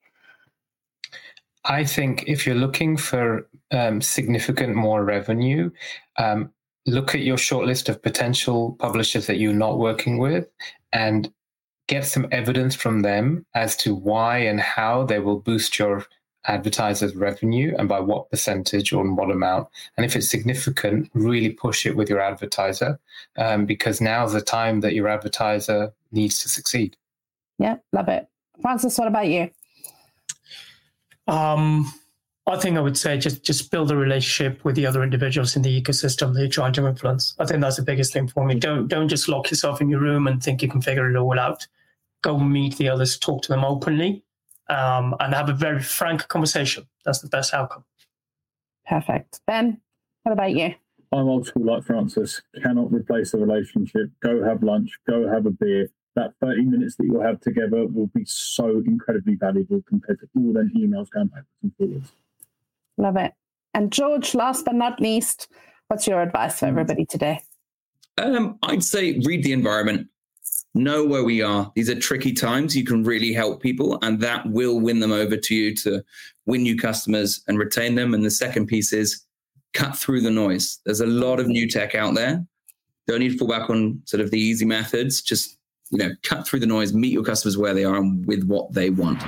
I 1.63 1.83
think 1.83 2.23
if 2.25 2.47
you're 2.47 2.55
looking 2.55 2.97
for 2.97 3.47
um, 3.69 4.01
significant 4.01 4.75
more 4.75 5.03
revenue, 5.03 5.69
um, 6.17 6.51
look 6.87 7.13
at 7.13 7.21
your 7.21 7.37
shortlist 7.37 7.87
of 7.87 8.01
potential 8.01 8.75
publishers 8.79 9.27
that 9.27 9.37
you're 9.37 9.53
not 9.53 9.77
working 9.77 10.17
with 10.17 10.47
and 10.91 11.31
get 11.87 12.03
some 12.03 12.27
evidence 12.31 12.73
from 12.73 13.03
them 13.03 13.45
as 13.53 13.75
to 13.75 13.93
why 13.93 14.39
and 14.39 14.59
how 14.59 15.03
they 15.03 15.19
will 15.19 15.39
boost 15.39 15.77
your 15.77 16.03
advertisers' 16.45 17.15
revenue 17.15 17.75
and 17.77 17.87
by 17.87 17.99
what 17.99 18.29
percentage 18.29 18.93
or 18.93 19.05
in 19.05 19.15
what 19.15 19.31
amount. 19.31 19.67
And 19.97 20.05
if 20.05 20.15
it's 20.15 20.29
significant, 20.29 21.09
really 21.13 21.49
push 21.49 21.85
it 21.85 21.95
with 21.95 22.09
your 22.09 22.21
advertiser 22.21 22.99
um, 23.37 23.65
because 23.65 24.01
now's 24.01 24.33
the 24.33 24.41
time 24.41 24.81
that 24.81 24.93
your 24.93 25.07
advertiser 25.07 25.93
needs 26.11 26.41
to 26.41 26.49
succeed. 26.49 26.97
Yeah, 27.59 27.77
love 27.93 28.07
it. 28.07 28.27
Frances, 28.61 28.97
what 28.97 29.07
about 29.07 29.27
you? 29.27 29.49
Um, 31.27 31.91
I 32.47 32.57
think 32.57 32.77
I 32.77 32.81
would 32.81 32.97
say 32.97 33.17
just 33.17 33.43
just 33.43 33.71
build 33.71 33.91
a 33.91 33.95
relationship 33.95 34.65
with 34.65 34.75
the 34.75 34.85
other 34.85 35.03
individuals 35.03 35.55
in 35.55 35.61
the 35.61 35.81
ecosystem 35.81 36.33
that 36.33 36.39
you're 36.39 36.49
trying 36.49 36.73
to 36.73 36.87
influence. 36.87 37.35
I 37.39 37.45
think 37.45 37.61
that's 37.61 37.77
the 37.77 37.83
biggest 37.83 38.13
thing 38.13 38.27
for 38.27 38.45
me. 38.45 38.55
Don't 38.55 38.87
don't 38.87 39.07
just 39.07 39.29
lock 39.29 39.51
yourself 39.51 39.79
in 39.79 39.89
your 39.89 39.99
room 39.99 40.27
and 40.27 40.41
think 40.41 40.61
you 40.61 40.67
can 40.67 40.81
figure 40.81 41.09
it 41.09 41.15
all 41.15 41.39
out. 41.39 41.67
Go 42.23 42.39
meet 42.39 42.77
the 42.77 42.89
others, 42.89 43.17
talk 43.17 43.43
to 43.43 43.49
them 43.49 43.63
openly, 43.63 44.23
um, 44.71 45.15
and 45.19 45.33
have 45.33 45.49
a 45.49 45.53
very 45.53 45.81
frank 45.81 46.27
conversation. 46.29 46.87
That's 47.05 47.19
the 47.19 47.27
best 47.27 47.53
outcome. 47.53 47.83
Perfect. 48.87 49.41
Ben, 49.45 49.81
what 50.23 50.31
about 50.31 50.51
you? 50.51 50.73
I'm 51.11 51.27
old 51.27 51.45
school 51.45 51.65
like 51.65 51.83
Frances. 51.83 52.41
Cannot 52.63 52.91
replace 52.91 53.33
a 53.33 53.37
relationship. 53.37 54.09
Go 54.21 54.43
have 54.43 54.63
lunch. 54.63 54.97
Go 55.07 55.27
have 55.27 55.45
a 55.45 55.51
beer. 55.51 55.89
That 56.15 56.33
30 56.41 56.63
minutes 56.63 56.95
that 56.95 57.05
you'll 57.05 57.21
have 57.21 57.41
together 57.41 57.85
will 57.85 58.07
be 58.07 58.23
so 58.25 58.81
incredibly 58.85 59.35
valuable 59.35 59.81
compared 59.87 60.19
to 60.19 60.27
all 60.35 60.53
them 60.53 60.71
emails 60.75 61.09
going 61.09 61.27
backwards 61.27 61.47
and 61.63 61.75
forwards. 61.77 62.11
Love 62.97 63.17
it. 63.17 63.33
And 63.73 63.91
George, 63.91 64.33
last 64.35 64.65
but 64.65 64.75
not 64.75 64.99
least, 64.99 65.47
what's 65.87 66.07
your 66.07 66.21
advice 66.21 66.59
for 66.59 66.65
everybody 66.65 67.05
today? 67.05 67.41
Um, 68.17 68.57
I'd 68.63 68.83
say 68.83 69.19
read 69.23 69.43
the 69.43 69.53
environment, 69.53 70.07
know 70.73 71.05
where 71.05 71.23
we 71.23 71.41
are. 71.41 71.71
These 71.75 71.89
are 71.89 71.99
tricky 71.99 72.33
times. 72.33 72.75
You 72.75 72.85
can 72.85 73.03
really 73.03 73.33
help 73.33 73.61
people, 73.61 73.97
and 74.01 74.19
that 74.21 74.49
will 74.49 74.79
win 74.79 74.99
them 74.99 75.11
over 75.11 75.37
to 75.37 75.55
you 75.55 75.75
to 75.77 76.03
win 76.45 76.63
new 76.63 76.77
customers 76.77 77.43
and 77.47 77.57
retain 77.57 77.95
them. 77.95 78.13
And 78.13 78.23
the 78.23 78.31
second 78.31 78.67
piece 78.67 78.93
is 78.93 79.25
cut 79.73 79.97
through 79.97 80.21
the 80.21 80.31
noise. 80.31 80.79
There's 80.85 81.01
a 81.01 81.05
lot 81.05 81.39
of 81.39 81.47
new 81.47 81.67
tech 81.69 81.95
out 81.95 82.15
there. 82.15 82.45
Don't 83.07 83.19
need 83.19 83.31
to 83.31 83.37
fall 83.37 83.47
back 83.47 83.69
on 83.69 84.01
sort 84.05 84.21
of 84.21 84.31
the 84.31 84.39
easy 84.39 84.65
methods. 84.65 85.21
Just 85.21 85.57
you 85.91 85.97
know, 85.97 86.11
cut 86.23 86.47
through 86.47 86.61
the 86.61 86.65
noise, 86.65 86.93
meet 86.93 87.11
your 87.11 87.23
customers 87.23 87.57
where 87.57 87.73
they 87.73 87.83
are 87.83 87.97
and 87.97 88.25
with 88.25 88.45
what 88.45 88.73
they 88.73 88.89
want. 88.89 89.21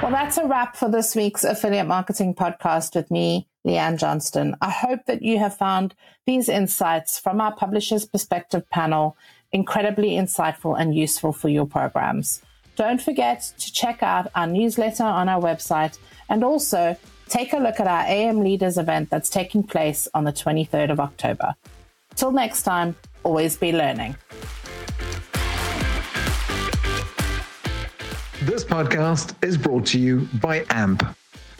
Well, 0.00 0.12
that's 0.12 0.38
a 0.38 0.46
wrap 0.46 0.76
for 0.76 0.88
this 0.88 1.16
week's 1.16 1.42
affiliate 1.42 1.88
marketing 1.88 2.34
podcast 2.34 2.94
with 2.94 3.10
me, 3.10 3.48
Leanne 3.66 3.98
Johnston. 3.98 4.56
I 4.60 4.70
hope 4.70 5.00
that 5.06 5.22
you 5.22 5.38
have 5.38 5.56
found 5.56 5.94
these 6.24 6.48
insights 6.48 7.18
from 7.18 7.40
our 7.40 7.52
Publishers 7.52 8.06
Perspective 8.06 8.68
panel 8.70 9.16
incredibly 9.52 10.10
insightful 10.10 10.78
and 10.78 10.94
useful 10.94 11.32
for 11.32 11.48
your 11.48 11.66
programs. 11.66 12.42
Don't 12.76 13.00
forget 13.00 13.52
to 13.58 13.72
check 13.72 14.02
out 14.02 14.30
our 14.34 14.46
newsletter 14.46 15.04
on 15.04 15.28
our 15.28 15.42
website 15.42 15.98
and 16.28 16.44
also 16.44 16.96
take 17.28 17.52
a 17.52 17.58
look 17.58 17.80
at 17.80 17.86
our 17.86 18.04
AM 18.06 18.40
Leaders 18.40 18.78
event 18.78 19.10
that's 19.10 19.28
taking 19.28 19.62
place 19.62 20.08
on 20.14 20.24
the 20.24 20.32
23rd 20.32 20.90
of 20.90 21.00
October. 21.00 21.54
Till 22.14 22.32
next 22.32 22.62
time, 22.62 22.96
always 23.22 23.56
be 23.56 23.72
learning. 23.72 24.16
This 28.42 28.64
podcast 28.64 29.34
is 29.44 29.58
brought 29.58 29.84
to 29.86 29.98
you 29.98 30.28
by 30.40 30.64
AMP. 30.70 31.02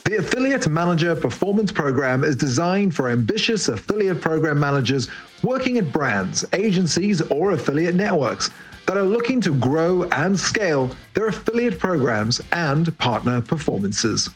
The 0.09 0.17
Affiliate 0.17 0.67
Manager 0.69 1.15
Performance 1.15 1.71
Program 1.71 2.25
is 2.25 2.35
designed 2.35 2.95
for 2.95 3.11
ambitious 3.11 3.69
affiliate 3.69 4.23
program 4.23 4.59
managers 4.59 5.07
working 5.43 5.77
at 5.77 5.93
brands, 5.93 6.47
agencies, 6.55 7.21
or 7.21 7.51
affiliate 7.51 7.95
networks 7.95 8.49
that 8.87 8.97
are 8.97 9.03
looking 9.03 9.39
to 9.43 9.55
grow 9.55 10.05
and 10.05 10.41
scale 10.41 10.91
their 11.13 11.27
affiliate 11.27 11.79
programs 11.79 12.41
and 12.53 12.97
partner 12.97 13.43
performances. 13.43 14.31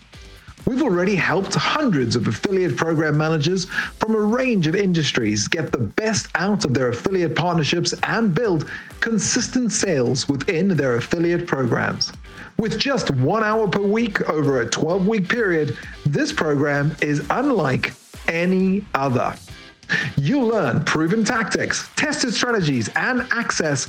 We've 0.65 0.83
already 0.83 1.17
helped 1.17 1.55
hundreds 1.55 2.15
of 2.15 2.29
affiliate 2.29 2.77
program 2.77 3.19
managers 3.19 3.65
from 3.65 4.15
a 4.15 4.21
range 4.21 4.67
of 4.67 4.77
industries 4.77 5.49
get 5.49 5.73
the 5.73 5.79
best 5.79 6.29
out 6.37 6.65
of 6.65 6.73
their 6.73 6.89
affiliate 6.91 7.35
partnerships 7.35 7.95
and 8.05 8.35
build 8.35 8.71
consistent 9.01 9.73
sales 9.73 10.29
within 10.29 10.69
their 10.69 10.97
affiliate 10.97 11.47
programs. 11.47 12.13
With 12.59 12.79
just 12.79 13.11
one 13.11 13.43
hour 13.43 13.67
per 13.67 13.83
week 13.83 14.29
over 14.29 14.61
a 14.61 14.71
12 14.71 15.09
week 15.09 15.29
period, 15.29 15.77
this 16.07 16.33
program 16.33 16.95
is 17.03 17.27
unlike 17.31 17.93
any 18.29 18.85
other. 18.95 19.35
You'll 20.17 20.49
learn 20.49 20.85
proven 20.85 21.25
tactics, 21.25 21.89
tested 21.97 22.33
strategies, 22.33 22.89
and 22.95 23.27
access 23.33 23.89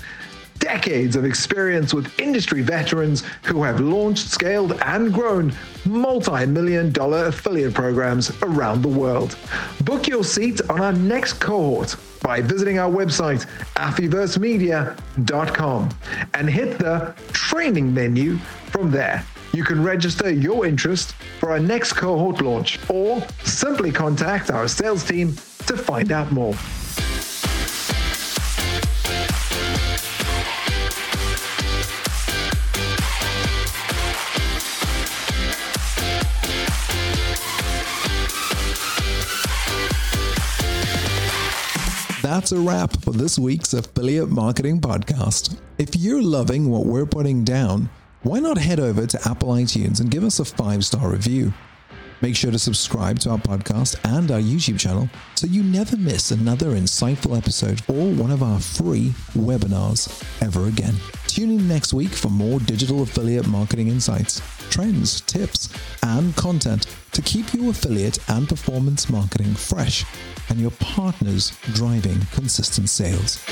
decades 0.64 1.16
of 1.18 1.26
experience 1.26 1.94
with 1.94 2.18
industry 2.22 2.62
veterans 2.62 3.22
who 3.44 3.64
have 3.64 3.82
launched, 3.82 4.30
scaled, 4.30 4.80
and 4.86 5.14
grown 5.14 5.52
multi 5.86 6.46
million 6.46 6.90
dollar 6.90 7.26
affiliate 7.26 7.74
programs 7.74 8.32
around 8.44 8.82
the 8.82 8.88
world. 8.88 9.38
Book 9.82 10.08
your 10.08 10.24
seat 10.24 10.62
on 10.70 10.80
our 10.80 10.94
next 10.94 11.34
cohort 11.34 11.98
by 12.22 12.40
visiting 12.40 12.80
our 12.80 12.90
website, 12.90 13.46
affiversemedia.com, 13.76 15.90
and 16.34 16.50
hit 16.50 16.80
the 16.80 17.14
training 17.34 17.94
menu 17.94 18.38
from 18.72 18.90
there. 18.90 19.26
You 19.52 19.66
can 19.66 19.84
register 19.84 20.32
your 20.32 20.66
interest 20.66 21.12
for 21.40 21.52
our 21.52 21.60
next 21.60 21.92
cohort 21.94 22.42
launch 22.42 22.80
or 22.90 23.22
simply 23.44 23.92
contact 23.92 24.50
our 24.50 24.70
sales 24.70 25.04
team 25.04 25.36
to 25.68 25.76
find 25.76 26.14
out 26.14 26.32
more. 26.32 26.56
A 42.54 42.60
wrap 42.60 43.02
for 43.02 43.12
this 43.12 43.40
week's 43.40 43.74
Affiliate 43.74 44.30
Marketing 44.30 44.80
Podcast. 44.80 45.58
If 45.80 45.96
you're 45.96 46.22
loving 46.22 46.70
what 46.70 46.86
we're 46.86 47.08
putting 47.08 47.44
down, 47.44 47.90
why 48.22 48.40
not 48.40 48.60
head 48.60 48.80
over 48.80 49.08
to 49.08 49.20
Apple 49.28 49.50
iTunes 49.50 50.00
and 50.00 50.12
give 50.12 50.24
us 50.24 50.40
a 50.40 50.46
five 50.46 50.86
star 50.86 51.10
review? 51.10 51.52
Make 52.24 52.38
sure 52.38 52.52
to 52.52 52.58
subscribe 52.60 53.20
to 53.20 53.32
our 53.32 53.38
podcast 53.38 54.00
and 54.06 54.32
our 54.32 54.40
YouTube 54.40 54.80
channel 54.80 55.10
so 55.36 55.46
you 55.46 55.62
never 55.62 55.98
miss 55.98 56.32
another 56.32 56.68
insightful 56.68 57.38
episode 57.38 57.82
or 57.90 58.10
one 58.14 58.32
of 58.32 58.42
our 58.42 58.62
free 58.62 59.10
webinars 59.34 60.24
ever 60.42 60.68
again. 60.68 60.96
Tune 61.28 61.52
in 61.52 61.68
next 61.68 61.94
week 61.94 62.12
for 62.12 62.30
more 62.30 62.62
digital 62.62 63.02
affiliate 63.02 63.46
marketing 63.48 63.90
insights, 63.90 64.42
trends, 64.70 65.20
tips, 65.20 65.68
and 66.02 66.34
content 66.38 66.88
to 67.12 67.22
keep 67.22 67.54
your 67.54 67.72
affiliate 67.72 68.18
and 68.30 68.48
performance 68.48 69.10
marketing 69.10 69.54
fresh 69.54 70.06
and 70.48 70.62
your 70.62 70.72
partners 70.72 71.52
driving 71.74 72.22
consistent 72.32 72.88
sales. 72.88 73.44